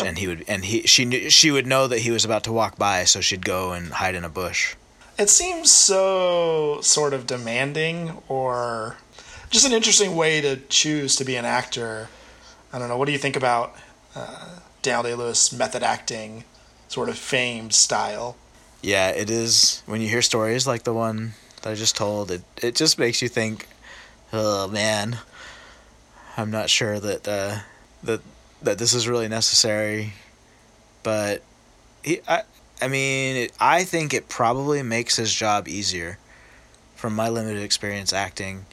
and 0.04 0.18
he 0.18 0.26
would 0.28 0.44
and 0.46 0.64
he 0.64 0.82
she 0.86 1.04
knew 1.04 1.28
she 1.28 1.50
would 1.50 1.66
know 1.66 1.86
that 1.86 2.00
he 2.00 2.10
was 2.10 2.24
about 2.24 2.44
to 2.44 2.52
walk 2.52 2.78
by 2.78 3.04
so 3.04 3.20
she'd 3.20 3.44
go 3.44 3.72
and 3.72 3.94
hide 3.94 4.14
in 4.14 4.24
a 4.24 4.28
bush. 4.28 4.74
It 5.18 5.28
seems 5.28 5.70
so 5.70 6.80
sort 6.80 7.12
of 7.12 7.26
demanding 7.26 8.22
or 8.28 8.96
just 9.50 9.66
an 9.66 9.72
interesting 9.72 10.16
way 10.16 10.40
to 10.40 10.56
choose 10.68 11.16
to 11.16 11.24
be 11.24 11.36
an 11.36 11.44
actor. 11.44 12.08
I 12.72 12.78
don't 12.78 12.88
know. 12.88 12.96
What 12.96 13.06
do 13.06 13.12
you 13.12 13.18
think 13.18 13.36
about 13.36 13.74
uh, 14.14 14.60
Daniel 14.80 15.02
Day 15.02 15.14
Lewis 15.14 15.52
method 15.52 15.82
acting, 15.82 16.44
sort 16.88 17.08
of 17.08 17.18
famed 17.18 17.74
style? 17.74 18.36
Yeah, 18.82 19.10
it 19.10 19.28
is 19.30 19.82
when 19.86 20.00
you 20.00 20.08
hear 20.08 20.22
stories 20.22 20.66
like 20.66 20.84
the 20.84 20.94
one 20.94 21.34
that 21.62 21.70
I 21.70 21.74
just 21.74 21.96
told, 21.96 22.30
it 22.30 22.42
it 22.62 22.74
just 22.74 22.98
makes 22.98 23.20
you 23.20 23.28
think 23.28 23.68
oh 24.32 24.68
man, 24.68 25.18
I'm 26.36 26.50
not 26.50 26.70
sure 26.70 26.98
that 27.00 27.28
uh, 27.28 27.58
that 28.02 28.20
that 28.62 28.78
this 28.78 28.94
is 28.94 29.08
really 29.08 29.28
necessary, 29.28 30.14
but 31.02 31.42
he, 32.04 32.20
I, 32.28 32.42
I 32.80 32.88
mean, 32.88 33.36
it, 33.36 33.52
I 33.60 33.84
think 33.84 34.14
it 34.14 34.28
probably 34.28 34.82
makes 34.82 35.16
his 35.16 35.34
job 35.34 35.68
easier. 35.68 36.18
From 36.94 37.14
my 37.16 37.30
limited 37.30 37.62
experience 37.62 38.12
acting, 38.12 38.66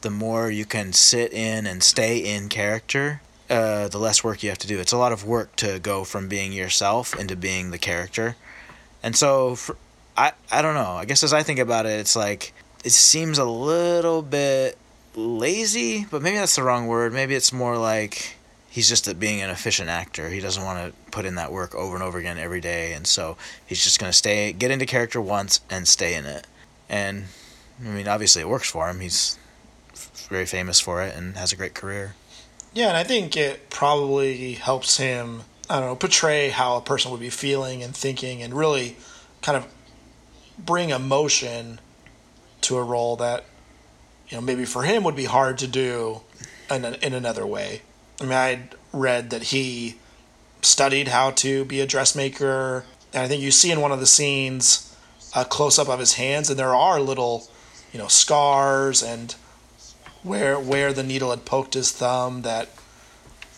the 0.00 0.10
more 0.10 0.50
you 0.50 0.64
can 0.64 0.92
sit 0.92 1.32
in 1.32 1.66
and 1.66 1.80
stay 1.82 2.18
in 2.18 2.48
character, 2.48 3.22
uh, 3.48 3.86
the 3.88 3.98
less 3.98 4.24
work 4.24 4.42
you 4.42 4.48
have 4.48 4.58
to 4.58 4.66
do. 4.66 4.80
It's 4.80 4.92
a 4.92 4.98
lot 4.98 5.12
of 5.12 5.24
work 5.24 5.54
to 5.56 5.78
go 5.78 6.02
from 6.02 6.26
being 6.26 6.52
yourself 6.52 7.16
into 7.18 7.36
being 7.36 7.70
the 7.70 7.78
character, 7.78 8.34
and 9.02 9.16
so 9.16 9.56
for, 9.56 9.76
I 10.16 10.32
I 10.50 10.62
don't 10.62 10.74
know. 10.74 10.92
I 10.92 11.04
guess 11.04 11.22
as 11.22 11.32
I 11.32 11.42
think 11.42 11.58
about 11.58 11.86
it, 11.86 12.00
it's 12.00 12.16
like 12.16 12.52
it 12.84 12.92
seems 12.92 13.38
a 13.38 13.44
little 13.44 14.22
bit 14.22 14.76
lazy, 15.14 16.06
but 16.10 16.22
maybe 16.22 16.36
that's 16.36 16.56
the 16.56 16.62
wrong 16.62 16.86
word. 16.86 17.12
Maybe 17.12 17.34
it's 17.34 17.52
more 17.52 17.76
like 17.76 18.36
he's 18.70 18.88
just 18.88 19.18
being 19.18 19.42
an 19.42 19.50
efficient 19.50 19.88
actor. 19.88 20.28
He 20.30 20.40
doesn't 20.40 20.64
want 20.64 20.78
to 20.78 21.10
put 21.10 21.24
in 21.24 21.34
that 21.36 21.52
work 21.52 21.74
over 21.74 21.94
and 21.94 22.02
over 22.02 22.18
again 22.18 22.38
every 22.38 22.60
day, 22.60 22.92
and 22.92 23.06
so 23.06 23.36
he's 23.66 23.82
just 23.82 23.98
gonna 23.98 24.12
stay, 24.12 24.52
get 24.52 24.70
into 24.70 24.86
character 24.86 25.20
once, 25.20 25.60
and 25.70 25.86
stay 25.86 26.14
in 26.14 26.24
it. 26.26 26.46
And 26.88 27.24
I 27.80 27.88
mean, 27.88 28.08
obviously, 28.08 28.42
it 28.42 28.48
works 28.48 28.70
for 28.70 28.88
him. 28.88 29.00
He's 29.00 29.38
very 30.28 30.46
famous 30.46 30.80
for 30.80 31.02
it 31.02 31.14
and 31.14 31.36
has 31.36 31.52
a 31.52 31.56
great 31.56 31.74
career. 31.74 32.14
Yeah, 32.74 32.88
and 32.88 32.96
I 32.96 33.04
think 33.04 33.36
it 33.36 33.68
probably 33.68 34.54
helps 34.54 34.96
him. 34.96 35.42
I 35.72 35.80
don't 35.80 35.88
know, 35.88 35.96
portray 35.96 36.50
how 36.50 36.76
a 36.76 36.82
person 36.82 37.10
would 37.12 37.20
be 37.20 37.30
feeling 37.30 37.82
and 37.82 37.96
thinking, 37.96 38.42
and 38.42 38.52
really 38.52 38.98
kind 39.40 39.56
of 39.56 39.66
bring 40.58 40.90
emotion 40.90 41.80
to 42.60 42.76
a 42.76 42.82
role 42.82 43.16
that 43.16 43.46
you 44.28 44.36
know 44.36 44.42
maybe 44.42 44.66
for 44.66 44.82
him 44.82 45.02
would 45.04 45.16
be 45.16 45.24
hard 45.24 45.56
to 45.58 45.66
do 45.66 46.20
in, 46.70 46.84
in 46.84 47.14
another 47.14 47.46
way. 47.46 47.80
I 48.20 48.24
mean, 48.24 48.32
I 48.34 48.68
read 48.92 49.30
that 49.30 49.44
he 49.44 49.96
studied 50.60 51.08
how 51.08 51.30
to 51.30 51.64
be 51.64 51.80
a 51.80 51.86
dressmaker, 51.86 52.84
and 53.14 53.22
I 53.22 53.28
think 53.28 53.40
you 53.40 53.50
see 53.50 53.70
in 53.70 53.80
one 53.80 53.92
of 53.92 54.00
the 54.00 54.06
scenes 54.06 54.94
a 55.34 55.46
close 55.46 55.78
up 55.78 55.88
of 55.88 56.00
his 56.00 56.14
hands, 56.14 56.50
and 56.50 56.58
there 56.58 56.74
are 56.74 57.00
little, 57.00 57.48
you 57.94 57.98
know, 57.98 58.08
scars 58.08 59.02
and 59.02 59.36
where 60.22 60.60
where 60.60 60.92
the 60.92 61.02
needle 61.02 61.30
had 61.30 61.46
poked 61.46 61.72
his 61.72 61.92
thumb 61.92 62.42
that 62.42 62.68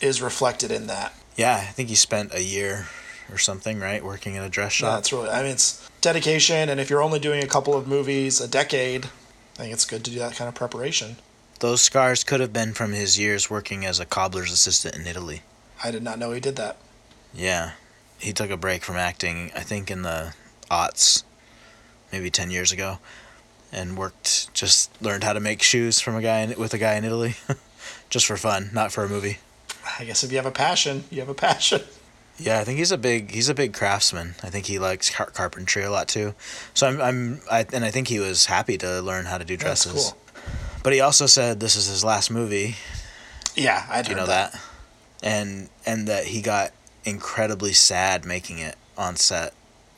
is 0.01 0.23
reflected 0.23 0.71
in 0.71 0.87
that. 0.87 1.13
Yeah, 1.37 1.57
I 1.57 1.73
think 1.73 1.89
he 1.89 1.95
spent 1.95 2.35
a 2.35 2.43
year 2.43 2.87
or 3.31 3.39
something, 3.39 3.81
right, 3.81 4.05
working 4.05 4.35
in 4.35 4.43
a 4.43 4.49
dress 4.49 4.73
shop. 4.73 4.97
That's 4.97 5.13
really. 5.13 5.29
I 5.29 5.43
mean, 5.43 5.53
it's 5.53 5.89
dedication, 6.01 6.69
and 6.69 6.81
if 6.81 6.91
you're 6.91 7.03
only 7.03 7.19
doing 7.19 7.43
a 7.43 7.47
couple 7.47 7.75
of 7.75 7.89
movies 7.89 8.41
a 8.41 8.49
decade, 8.49 9.07
I 9.07 9.63
think 9.63 9.73
it's 9.73 9.85
good 9.85 10.05
to 10.05 10.11
do 10.11 10.19
that 10.19 10.37
kind 10.37 10.49
of 10.49 10.55
preparation. 10.55 11.17
Those 11.61 11.81
scars 11.81 12.25
could 12.25 12.41
have 12.41 12.53
been 12.53 12.75
from 12.75 12.93
his 12.93 13.19
years 13.19 13.49
working 13.49 13.85
as 13.87 14.01
a 14.01 14.05
cobbler's 14.05 14.53
assistant 14.53 14.97
in 14.97 15.07
Italy. 15.07 15.43
I 15.83 15.91
did 15.91 16.03
not 16.03 16.19
know 16.19 16.33
he 16.33 16.41
did 16.41 16.57
that. 16.57 16.77
Yeah, 17.33 17.73
he 18.19 18.33
took 18.33 18.51
a 18.51 18.57
break 18.57 18.83
from 18.85 18.97
acting. 18.97 19.51
I 19.57 19.61
think 19.61 19.91
in 19.91 20.03
the 20.03 20.35
aughts, 20.71 21.25
maybe 22.13 22.31
ten 22.31 22.51
years 22.51 22.71
ago, 22.71 22.99
and 23.73 23.97
worked. 23.97 24.53
Just 24.55 24.91
learned 25.03 25.25
how 25.25 25.33
to 25.33 25.41
make 25.41 25.63
shoes 25.63 26.01
from 26.01 26.15
a 26.15 26.23
guy 26.23 26.41
in, 26.41 26.59
with 26.59 26.75
a 26.75 26.79
guy 26.79 26.95
in 26.95 27.05
Italy, 27.05 27.35
just 28.11 28.27
for 28.27 28.37
fun, 28.37 28.71
not 28.73 28.93
for 28.93 29.05
a 29.05 29.09
movie. 29.09 29.39
I 29.99 30.05
guess 30.05 30.25
if 30.25 30.31
you 30.31 30.39
have 30.39 30.47
a 30.47 30.51
passion, 30.51 31.05
you 31.11 31.21
have 31.21 31.29
a 31.29 31.35
passion. 31.35 31.83
Yeah, 32.37 32.59
I 32.59 32.65
think 32.65 32.79
he's 32.79 32.91
a 32.91 32.99
big 32.99 33.31
he's 33.31 33.49
a 33.49 33.55
big 33.55 33.73
craftsman. 33.73 34.35
I 34.43 34.51
think 34.51 34.67
he 34.67 34.79
likes 34.79 35.11
car- 35.11 35.31
carpentry 35.31 35.85
a 35.85 35.91
lot 35.91 36.09
too. 36.09 36.35
So 36.75 36.89
I'm 36.89 37.01
I'm 37.01 37.41
I, 37.51 37.67
and 37.73 37.85
I 37.85 37.91
think 37.91 38.09
he 38.09 38.19
was 38.19 38.47
happy 38.47 38.77
to 38.79 39.01
learn 39.01 39.27
how 39.27 39.39
to 39.39 39.45
do 39.45 39.57
dresses. 39.57 39.93
That's 39.93 40.13
cool. 40.13 40.19
But 40.83 40.93
he 40.93 41.01
also 41.01 41.27
said 41.27 41.61
this 41.61 41.77
is 41.77 41.87
his 41.87 42.05
last 42.05 42.31
movie. 42.31 42.77
Yeah, 43.55 43.87
I 43.89 44.03
do 44.03 44.11
you 44.11 44.17
know 44.17 44.27
that. 44.27 44.53
that. 44.53 44.61
And 45.23 45.69
and 45.87 46.09
that 46.09 46.25
he 46.25 46.43
got 46.43 46.73
incredibly 47.05 47.73
sad 47.73 48.25
making 48.25 48.59
it 48.59 48.77
on 48.99 49.15
set, 49.17 49.55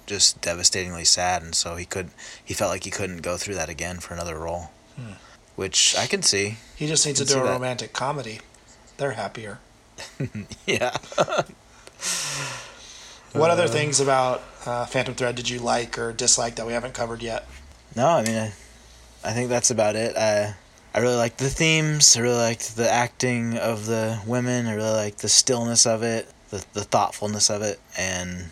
just 0.07 0.41
devastatingly 0.43 1.05
sad, 1.05 1.43
and 1.43 1.55
so 1.55 1.77
he 1.77 1.87
could 1.87 2.11
he 2.45 2.53
felt 2.53 2.71
like 2.71 2.85
he 2.85 2.91
couldn't 2.91 3.23
go 3.23 3.39
through 3.39 3.55
that 3.55 3.71
again 3.71 3.99
for 3.99 4.13
another 4.13 4.39
role, 4.39 4.71
hmm. 4.95 5.13
which 5.55 5.97
I 5.97 6.07
can 6.07 6.21
see. 6.21 6.59
He 6.77 6.87
just 6.87 7.07
needs 7.07 7.19
to 7.19 7.25
do 7.25 7.39
a 7.39 7.45
romantic 7.45 7.95
comedy. 7.95 8.41
They're 8.99 9.13
happier. 9.13 9.59
yeah. 10.67 10.97
what 13.33 13.51
other 13.51 13.69
things 13.69 14.01
about 14.01 14.43
uh, 14.65 14.87
Phantom 14.87 15.15
Thread 15.15 15.35
did 15.35 15.49
you 15.49 15.59
like 15.59 15.99
or 15.99 16.13
dislike 16.13 16.57
that 16.57 16.67
we 16.67 16.73
haven't 16.73 16.95
covered 16.95 17.23
yet? 17.23 17.47
No, 17.95 18.09
I 18.09 18.25
mean, 18.25 18.37
I, 18.37 18.53
I 19.25 19.33
think 19.33 19.49
that's 19.49 19.71
about 19.71 19.97
it. 19.97 20.17
I 20.17 20.55
I 20.95 21.01
really 21.01 21.17
liked 21.17 21.39
the 21.39 21.51
themes. 21.51 22.17
I 22.17 22.21
really 22.21 22.39
liked 22.39 22.77
the 22.77 22.91
acting 22.91 23.59
of 23.59 23.85
the 23.87 24.21
women. 24.27 24.67
I 24.67 24.75
really 24.75 24.93
liked 24.93 25.19
the 25.19 25.29
stillness 25.29 25.87
of 25.87 26.03
it, 26.03 26.29
the 26.51 26.65
the 26.73 26.85
thoughtfulness 26.85 27.51
of 27.51 27.63
it, 27.63 27.81
and 27.99 28.51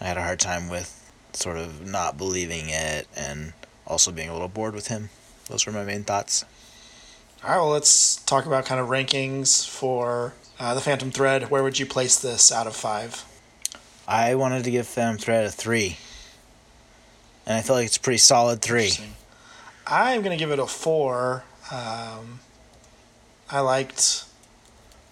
I 0.00 0.06
had 0.06 0.16
a 0.16 0.22
hard 0.22 0.40
time 0.40 0.68
with 0.68 0.94
sort 1.32 1.56
of 1.56 1.86
not 1.86 2.16
believing 2.16 2.68
it 2.68 3.06
and 3.16 3.52
also 3.86 4.10
being 4.10 4.28
a 4.28 4.32
little 4.32 4.48
bored 4.48 4.74
with 4.74 4.88
him. 4.88 5.10
Those 5.48 5.66
were 5.66 5.72
my 5.72 5.84
main 5.84 6.04
thoughts. 6.04 6.44
All 7.44 7.50
right, 7.50 7.56
well, 7.58 7.70
let's 7.70 8.16
talk 8.16 8.46
about 8.46 8.66
kind 8.66 8.80
of 8.80 8.88
rankings 8.88 9.64
for 9.66 10.34
uh, 10.58 10.74
the 10.74 10.80
Phantom 10.80 11.12
Thread. 11.12 11.50
Where 11.50 11.62
would 11.62 11.78
you 11.78 11.86
place 11.86 12.18
this 12.18 12.50
out 12.50 12.66
of 12.66 12.74
five? 12.74 13.24
I 14.08 14.34
wanted 14.34 14.64
to 14.64 14.72
give 14.72 14.88
Phantom 14.88 15.18
Thread 15.18 15.44
a 15.44 15.50
three, 15.50 15.98
and 17.46 17.56
I 17.56 17.60
feel 17.60 17.76
like 17.76 17.86
it's 17.86 17.96
a 17.96 18.00
pretty 18.00 18.18
solid 18.18 18.60
three. 18.60 18.90
I'm 19.86 20.22
going 20.22 20.36
to 20.36 20.38
give 20.38 20.50
it 20.50 20.58
a 20.58 20.66
four. 20.66 21.44
Um, 21.70 22.40
I 23.48 23.60
liked 23.60 24.24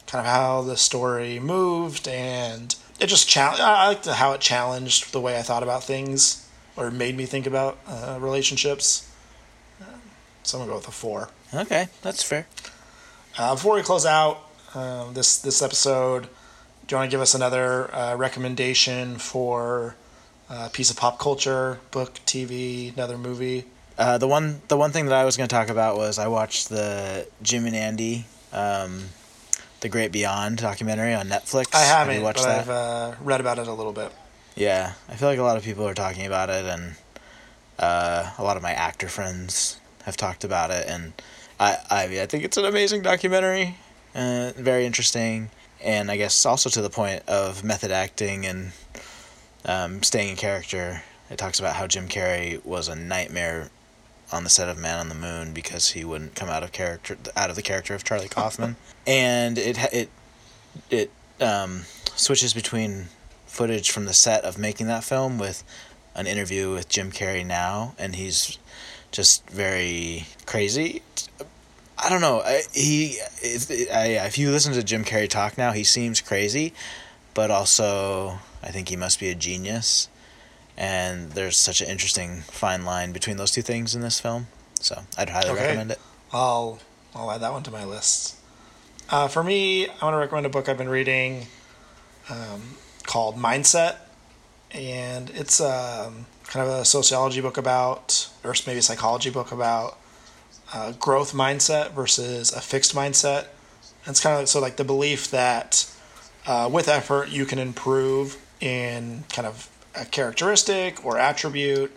kind 0.09 0.27
of 0.27 0.33
how 0.33 0.63
the 0.63 0.77
story 0.77 1.39
moved, 1.39 2.09
and 2.09 2.75
it 2.99 3.07
just 3.07 3.29
challenged. 3.29 3.63
I 3.63 3.87
liked 3.87 4.05
how 4.07 4.33
it 4.33 4.41
challenged 4.41 5.13
the 5.13 5.21
way 5.21 5.39
I 5.39 5.43
thought 5.43 5.63
about 5.63 5.85
things, 5.85 6.45
or 6.77 6.91
made 6.91 7.17
me 7.17 7.25
think 7.25 7.47
about 7.47 7.79
uh, 7.87 8.19
relationships. 8.21 9.09
So 10.43 10.59
I'm 10.59 10.63
gonna 10.63 10.73
go 10.73 10.77
with 10.79 10.89
a 10.89 10.93
four. 10.93 11.31
Okay, 11.57 11.89
that's 12.03 12.23
fair. 12.23 12.47
Uh, 13.39 13.55
before 13.55 13.77
we 13.77 13.83
close 13.83 14.05
out 14.05 14.39
um, 14.75 15.15
this 15.15 15.39
this 15.39 15.63
episode, 15.63 16.25
do 16.25 16.95
you 16.95 16.97
want 16.99 17.11
to 17.11 17.15
give 17.15 17.23
us 17.23 17.35
another 17.35 17.93
uh, 17.95 18.15
recommendation 18.15 19.17
for 19.17 19.97
a 20.51 20.69
piece 20.69 20.91
of 20.91 20.97
pop 20.97 21.19
culture, 21.19 21.81
book, 21.91 22.15
TV, 22.27 22.93
another 22.93 23.17
movie? 23.17 23.65
Uh, 23.97 24.19
the 24.19 24.29
one 24.29 24.61
the 24.69 24.77
one 24.77 24.93
thing 24.93 25.07
that 25.07 25.15
I 25.15 25.25
was 25.25 25.39
going 25.39 25.49
to 25.49 25.55
talk 25.55 25.71
about 25.71 25.97
was 25.97 26.19
I 26.19 26.29
watched 26.29 26.69
the 26.69 27.27
Jim 27.43 27.65
and 27.65 27.75
Andy, 27.75 28.27
um, 28.53 29.05
the 29.81 29.89
Great 29.89 30.13
Beyond 30.13 30.59
documentary 30.59 31.15
on 31.15 31.29
Netflix. 31.29 31.75
I 31.75 31.81
haven't, 31.81 32.17
Have 32.17 32.23
but 32.23 32.37
that? 32.43 32.61
I've 32.61 32.69
uh, 32.69 33.15
read 33.23 33.41
about 33.41 33.59
it 33.59 33.67
a 33.67 33.73
little 33.73 33.95
bit. 33.95 34.13
Yeah, 34.55 34.93
I 35.09 35.17
feel 35.17 35.29
like 35.29 35.39
a 35.39 35.43
lot 35.43 35.57
of 35.57 35.63
people 35.65 35.89
are 35.89 35.95
talking 35.95 36.27
about 36.27 36.51
it, 36.51 36.67
and 36.67 36.97
uh, 37.79 38.33
a 38.37 38.43
lot 38.43 38.59
of 38.59 38.63
my 38.63 38.73
actor 38.73 39.09
friends 39.09 39.81
have 40.05 40.19
talked 40.19 40.45
about 40.45 40.71
it, 40.71 40.87
and 40.87 41.13
I 41.59 41.79
I, 41.91 42.07
mean, 42.09 42.21
I 42.21 42.27
think 42.27 42.45
it's 42.45 42.57
an 42.57 42.65
amazing 42.65 43.03
documentary, 43.03 43.77
uh, 44.15 44.53
very 44.57 44.87
interesting, 44.87 45.51
and 45.83 46.11
I 46.11 46.17
guess 46.17 46.45
also 46.47 46.71
to 46.71 46.83
the 46.83 46.91
point 46.91 47.23
of 47.29 47.65
method 47.65 47.91
acting 47.91 48.47
and 48.47 48.73
um, 49.65 50.03
staying 50.03 50.31
in 50.31 50.37
character. 50.37 51.03
It 51.29 51.39
talks 51.39 51.59
about 51.59 51.75
how 51.75 51.89
Jim 51.89 52.09
Carrey 52.09 52.65
was 52.65 52.89
a 52.89 52.95
nightmare 52.95 53.71
on 54.33 54.45
the 54.45 54.51
set 54.51 54.69
of 54.69 54.79
Man 54.79 54.99
on 54.99 55.09
the 55.09 55.15
Moon 55.15 55.53
because 55.53 55.91
he 55.91 56.05
wouldn't 56.05 56.35
come 56.35 56.49
out 56.49 56.63
of 56.63 56.73
character 56.73 57.17
out 57.37 57.51
of 57.51 57.57
the 57.57 57.63
character 57.63 57.95
of 57.95 58.05
Charlie 58.05 58.29
Kaufman, 58.29 58.77
and 59.07 59.59
it 59.59 59.79
it 59.93 60.11
it 60.91 61.11
um, 61.41 61.83
switches 62.15 62.55
between 62.55 63.07
footage 63.47 63.91
from 63.91 64.05
the 64.05 64.13
set 64.13 64.45
of 64.45 64.59
making 64.59 64.87
that 64.87 65.05
film 65.05 65.39
with 65.39 65.65
an 66.15 66.27
interview 66.27 66.73
with 66.73 66.89
Jim 66.89 67.11
Carrey 67.11 67.45
now, 67.45 67.95
and 67.99 68.17
he's 68.17 68.59
just 69.17 69.49
very 69.49 70.27
crazy. 70.45 71.03
I 71.99 72.11
don't 72.11 72.21
know. 72.21 72.43
I, 72.43 72.63
he, 72.75 73.19
I, 73.91 74.27
if 74.27 74.37
you 74.37 74.51
listen 74.51 74.75
to 74.75 74.83
Jim 74.83 75.05
Carrey 75.05 75.29
talk 75.29 75.57
now, 75.57 75.73
he 75.73 75.85
seems 75.85 76.21
crazy, 76.21 76.75
but 77.33 77.51
also 77.51 78.39
I 78.63 78.69
think 78.69 78.91
he 78.91 78.97
must 78.97 79.19
be 79.19 79.31
a 79.31 79.35
genius. 79.35 80.11
And 80.77 81.31
there's 81.33 81.57
such 81.57 81.81
an 81.81 81.89
interesting 81.89 82.43
fine 82.43 82.85
line 82.85 83.13
between 83.13 83.39
those 83.39 83.51
two 83.51 83.63
things 83.63 83.95
in 83.95 84.03
this 84.03 84.21
film. 84.21 84.49
So 84.75 85.05
I'd 85.17 85.31
highly 85.31 85.51
okay. 85.51 85.63
recommend 85.63 85.93
it. 85.93 86.01
I'll 86.31 86.79
I'll 87.15 87.31
add 87.31 87.41
that 87.41 87.53
one 87.53 87.63
to 87.63 87.71
my 87.71 87.87
list. 87.87 88.37
Uh, 89.09 89.29
for 89.29 89.43
me, 89.43 89.89
I 89.89 90.05
want 90.05 90.13
to 90.13 90.19
recommend 90.19 90.45
a 90.45 90.51
book 90.51 90.69
I've 90.69 90.77
been 90.77 90.91
reading 90.91 91.47
um, 92.29 92.61
called 93.05 93.37
Mindset, 93.37 93.97
and 94.73 95.31
it's 95.31 95.61
um, 95.63 96.27
kind 96.49 96.69
of 96.69 96.75
a 96.75 96.85
sociology 96.85 97.41
book 97.41 97.57
about, 97.57 98.31
or 98.45 98.55
maybe 98.67 98.79
a 98.79 98.83
psychology 98.83 99.31
book 99.31 99.53
about 99.53 99.99
uh, 100.73 100.93
growth 100.93 101.33
mindset 101.33 101.93
versus 101.93 102.53
a 102.53 102.61
fixed 102.61 102.95
mindset. 102.95 103.47
And 104.05 104.13
it's 104.13 104.21
kind 104.21 104.41
of 104.41 104.49
so 104.49 104.61
like 104.61 104.77
the 104.77 104.85
belief 104.85 105.31
that 105.31 105.91
uh, 106.47 106.69
with 106.73 106.89
effort 106.89 107.29
you 107.29 107.45
can 107.45 107.59
improve 107.59 108.39
in 108.61 109.25
kind 109.33 109.47
of 109.47 109.69
a 109.95 110.05
characteristic 110.05 111.05
or 111.05 111.19
attribute. 111.19 111.93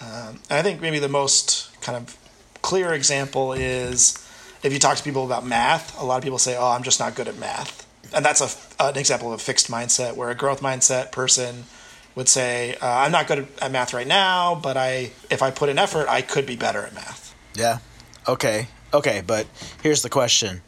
Um, 0.00 0.40
and 0.50 0.58
I 0.58 0.62
think 0.62 0.80
maybe 0.80 0.98
the 0.98 1.08
most 1.08 1.70
kind 1.80 1.96
of 1.96 2.16
clear 2.62 2.92
example 2.92 3.52
is 3.52 4.18
if 4.62 4.72
you 4.72 4.78
talk 4.78 4.96
to 4.96 5.02
people 5.02 5.24
about 5.24 5.44
math, 5.46 6.00
a 6.00 6.04
lot 6.04 6.16
of 6.16 6.22
people 6.22 6.38
say, 6.38 6.56
"Oh, 6.56 6.70
I'm 6.70 6.82
just 6.82 6.98
not 6.98 7.14
good 7.14 7.28
at 7.28 7.36
math," 7.36 7.86
and 8.12 8.24
that's 8.24 8.40
a 8.40 8.82
an 8.82 8.96
example 8.96 9.32
of 9.32 9.40
a 9.40 9.42
fixed 9.42 9.70
mindset. 9.70 10.16
Where 10.16 10.30
a 10.30 10.34
growth 10.34 10.60
mindset 10.60 11.12
person 11.12 11.64
would 12.14 12.28
say, 12.28 12.76
uh, 12.80 12.86
"I'm 12.86 13.12
not 13.12 13.26
good 13.26 13.48
at 13.60 13.72
math 13.72 13.92
right 13.92 14.06
now, 14.06 14.54
but 14.54 14.76
I 14.76 15.12
if 15.30 15.42
I 15.42 15.50
put 15.50 15.68
in 15.68 15.78
effort, 15.78 16.08
I 16.08 16.22
could 16.22 16.46
be 16.46 16.56
better 16.56 16.82
at 16.82 16.94
math." 16.94 17.34
Yeah. 17.54 17.78
Okay. 18.26 18.68
Okay, 18.92 19.22
but 19.26 19.46
here's 19.82 20.02
the 20.02 20.10
question. 20.10 20.62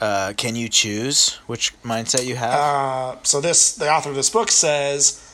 Uh, 0.00 0.32
can 0.36 0.56
you 0.56 0.68
choose 0.68 1.34
which 1.46 1.74
mindset 1.82 2.24
you 2.26 2.36
have? 2.36 2.52
Uh, 2.52 3.16
so 3.22 3.40
this 3.40 3.74
the 3.74 3.90
author 3.90 4.10
of 4.10 4.16
this 4.16 4.30
book 4.30 4.50
says 4.50 5.26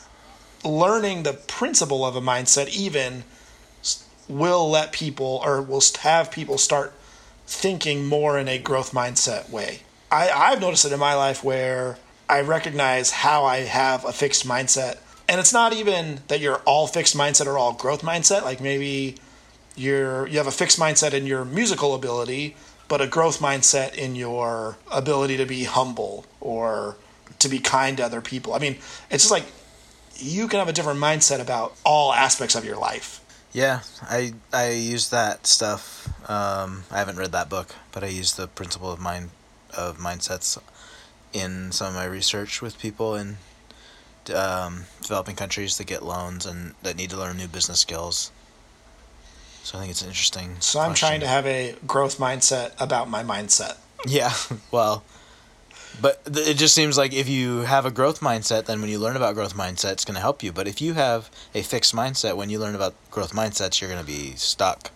learning 0.63 1.23
the 1.23 1.33
principle 1.33 2.05
of 2.05 2.15
a 2.15 2.21
mindset 2.21 2.69
even 2.69 3.23
will 4.27 4.69
let 4.69 4.91
people 4.91 5.41
or 5.43 5.61
will 5.61 5.81
have 6.01 6.31
people 6.31 6.57
start 6.57 6.93
thinking 7.45 8.05
more 8.05 8.37
in 8.37 8.47
a 8.47 8.57
growth 8.57 8.91
mindset 8.91 9.49
way. 9.49 9.81
I, 10.11 10.29
I've 10.29 10.61
noticed 10.61 10.85
it 10.85 10.91
in 10.91 10.99
my 10.99 11.13
life 11.15 11.43
where 11.43 11.97
I 12.29 12.41
recognize 12.41 13.11
how 13.11 13.45
I 13.45 13.59
have 13.59 14.03
a 14.03 14.11
fixed 14.11 14.45
mindset. 14.45 14.97
And 15.29 15.39
it's 15.39 15.53
not 15.53 15.73
even 15.73 16.19
that 16.27 16.39
you're 16.39 16.61
all 16.65 16.87
fixed 16.87 17.15
mindset 17.15 17.47
or 17.47 17.57
all 17.57 17.73
growth 17.73 18.01
mindset. 18.01 18.43
Like 18.43 18.61
maybe 18.61 19.15
you're 19.75 20.27
you 20.27 20.37
have 20.37 20.47
a 20.47 20.51
fixed 20.51 20.79
mindset 20.79 21.13
in 21.13 21.25
your 21.25 21.43
musical 21.45 21.93
ability, 21.93 22.55
but 22.87 23.01
a 23.01 23.07
growth 23.07 23.39
mindset 23.39 23.95
in 23.95 24.15
your 24.15 24.77
ability 24.91 25.37
to 25.37 25.45
be 25.45 25.65
humble 25.65 26.25
or 26.39 26.97
to 27.39 27.49
be 27.49 27.59
kind 27.59 27.97
to 27.97 28.03
other 28.05 28.21
people. 28.21 28.53
I 28.53 28.59
mean, 28.59 28.77
it's 29.09 29.23
just 29.23 29.31
like 29.31 29.45
you 30.15 30.47
can 30.47 30.59
have 30.59 30.67
a 30.67 30.73
different 30.73 30.99
mindset 30.99 31.39
about 31.39 31.75
all 31.83 32.13
aspects 32.13 32.55
of 32.55 32.65
your 32.65 32.77
life. 32.77 33.21
Yeah, 33.53 33.81
I 34.01 34.33
I 34.53 34.71
use 34.71 35.09
that 35.09 35.47
stuff. 35.47 36.07
Um, 36.29 36.83
I 36.91 36.99
haven't 36.99 37.17
read 37.17 37.31
that 37.31 37.49
book, 37.49 37.75
but 37.91 38.03
I 38.03 38.07
use 38.07 38.33
the 38.33 38.47
principle 38.47 38.91
of 38.91 38.99
mind 38.99 39.29
of 39.75 39.97
mindsets 39.97 40.57
in 41.33 41.71
some 41.71 41.89
of 41.89 41.93
my 41.93 42.05
research 42.05 42.61
with 42.61 42.79
people 42.79 43.15
in 43.15 43.37
um, 44.29 44.85
developing 45.01 45.35
countries 45.35 45.77
that 45.77 45.87
get 45.87 46.03
loans 46.03 46.45
and 46.45 46.73
that 46.83 46.95
need 46.95 47.09
to 47.11 47.17
learn 47.17 47.37
new 47.37 47.47
business 47.47 47.79
skills. 47.79 48.31
So 49.63 49.77
I 49.77 49.81
think 49.81 49.91
it's 49.91 50.03
interesting. 50.03 50.55
So 50.59 50.79
I'm 50.79 50.93
trying 50.93 51.19
to 51.19 51.27
have 51.27 51.45
a 51.45 51.75
growth 51.85 52.19
mindset 52.19 52.71
about 52.79 53.09
my 53.09 53.23
mindset. 53.23 53.77
Yeah, 54.05 54.33
well, 54.71 55.03
but 56.01 56.23
th- 56.25 56.47
it 56.47 56.57
just 56.57 56.73
seems 56.73 56.97
like 56.97 57.13
if 57.13 57.27
you 57.27 57.61
have 57.61 57.85
a 57.85 57.91
growth 57.91 58.19
mindset, 58.21 58.65
then 58.65 58.79
when 58.81 58.89
you 58.89 58.99
learn 58.99 59.15
about 59.15 59.35
growth 59.35 59.55
mindset, 59.55 59.93
it's 59.93 60.05
going 60.05 60.15
to 60.15 60.21
help 60.21 60.43
you. 60.43 60.51
But 60.51 60.67
if 60.67 60.81
you 60.81 60.93
have 60.93 61.29
a 61.53 61.63
fixed 61.63 61.93
mindset, 61.93 62.37
when 62.37 62.49
you 62.49 62.59
learn 62.59 62.75
about 62.75 62.93
growth 63.11 63.33
mindsets, 63.33 63.81
you're 63.81 63.89
going 63.89 64.01
to 64.01 64.07
be 64.07 64.35
stuck 64.35 64.91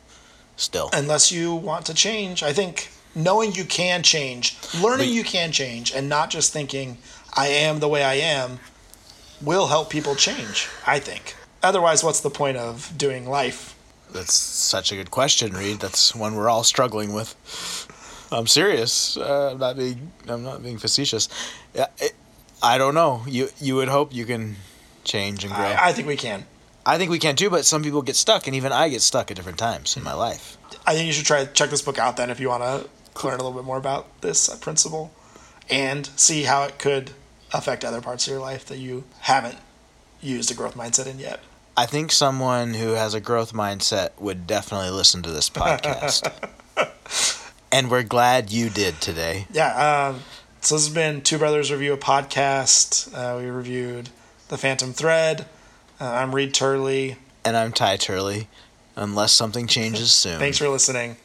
still. 0.56 0.90
Unless 0.94 1.32
you 1.32 1.54
want 1.54 1.86
to 1.88 1.94
change. 1.94 2.44
I 2.44 2.54
think 2.54 2.92
knowing 3.16 3.52
you 3.54 3.66
can 3.66 4.04
change, 4.04 4.58
learning 4.82 5.08
but, 5.08 5.14
you 5.14 5.24
can 5.24 5.52
change, 5.52 5.92
and 5.92 6.08
not 6.08 6.30
just 6.30 6.54
thinking, 6.54 6.98
I 7.34 7.48
am 7.48 7.80
the 7.80 7.88
way 7.88 8.04
I 8.04 8.16
am, 8.16 8.60
will 9.44 9.68
help 9.68 9.90
people 9.90 10.16
change, 10.16 10.70
I 10.86 11.00
think. 11.00 11.36
Otherwise, 11.64 12.04
what's 12.04 12.22
the 12.22 12.30
point 12.30 12.58
of 12.58 12.94
doing 12.98 13.28
life? 13.28 13.76
That's 14.12 14.34
such 14.34 14.92
a 14.92 14.96
good 14.96 15.12
question, 15.12 15.54
Reed. 15.54 15.80
That's 15.80 16.14
one 16.16 16.36
we're 16.36 16.50
all 16.50 16.64
struggling 16.64 17.14
with. 17.14 17.36
I'm 18.32 18.48
serious. 18.48 19.18
Uh, 19.18 19.52
I'm 19.52 19.60
not 19.60 19.78
being. 19.78 20.12
I'm 20.28 20.44
not 20.44 20.64
being 20.64 20.78
facetious. 20.78 21.30
Yeah, 21.74 21.88
it, 22.00 22.14
I 22.64 22.78
don't 22.78 22.94
know. 22.94 23.24
You 23.28 23.50
you 23.60 23.76
would 23.76 23.90
hope 23.90 24.14
you 24.14 24.26
can 24.26 24.56
change 25.04 25.44
and 25.44 25.54
grow. 25.54 25.66
I, 25.66 25.88
I, 25.90 25.94
think 25.94 26.08
we 26.08 26.16
can. 26.16 26.46
I 26.86 26.98
think 26.98 27.12
we 27.12 27.20
can 27.20 27.36
too, 27.36 27.50
but 27.50 27.66
some 27.66 27.84
people 27.84 28.02
get 28.02 28.16
stuck, 28.16 28.48
and 28.48 28.56
even 28.56 28.72
I 28.72 28.90
get 28.90 29.02
stuck 29.02 29.32
at 29.32 29.38
different 29.38 29.58
times 29.58 29.98
in 29.98 30.04
my 30.04 30.14
life. 30.14 30.58
I 30.86 30.94
think 30.94 31.08
you 31.08 31.14
should 31.14 31.26
try 31.26 31.46
to 31.46 31.52
check 31.52 31.70
this 31.70 31.82
book 31.82 32.00
out 32.00 32.18
then 32.18 32.30
if 32.30 32.40
you 32.40 32.50
want 32.50 32.64
to 32.64 33.26
learn 33.26 33.40
a 33.40 33.44
little 33.44 33.54
bit 33.54 33.66
more 33.66 33.78
about 33.78 34.22
this 34.22 34.54
principle, 34.58 35.12
and 35.70 36.08
see 36.16 36.44
how 36.44 36.64
it 36.64 36.80
could 36.80 37.12
affect 37.54 37.84
other 37.84 38.02
parts 38.02 38.28
of 38.28 38.32
your 38.32 38.42
life 38.42 38.66
that 38.66 38.78
you 38.78 39.04
haven't 39.22 39.58
used 40.22 40.52
a 40.52 40.54
growth 40.54 40.76
mindset 40.76 41.08
in 41.08 41.20
yet. 41.20 41.40
I 41.78 41.86
think 41.86 42.12
someone 42.12 42.74
who 42.76 42.92
has 42.92 43.14
a 43.14 43.22
growth 43.22 43.54
mindset 43.54 44.10
would 44.20 44.46
definitely 44.46 44.90
listen 44.90 45.22
to 45.24 45.32
this 45.32 45.50
podcast. 45.50 46.32
And 47.72 47.90
we're 47.90 48.04
glad 48.04 48.52
you 48.52 48.70
did 48.70 49.00
today. 49.00 49.48
Yeah. 49.54 50.10
Um, 50.10 50.20
so 50.60 50.76
this 50.76 50.86
has 50.88 50.94
been 50.94 51.22
Two 51.22 51.38
Brothers 51.38 51.72
Review 51.72 51.94
a 51.94 51.98
Podcast. 51.98 53.14
Uh, 53.16 53.40
we 53.40 53.50
reviewed 53.50 54.10
The 54.50 54.58
Phantom 54.58 54.92
Thread. 54.92 55.46
Uh, 56.00 56.06
I'm 56.06 56.36
Reed 56.36 56.54
Turley. 56.54 57.16
And 57.46 57.56
I'm 57.56 57.72
Ty 57.72 57.96
Turley. 57.96 58.50
Unless 58.98 59.32
something 59.32 59.68
changes 59.68 60.12
soon. 60.12 60.38
Thanks 60.38 60.58
for 60.58 60.68
listening. 60.68 61.16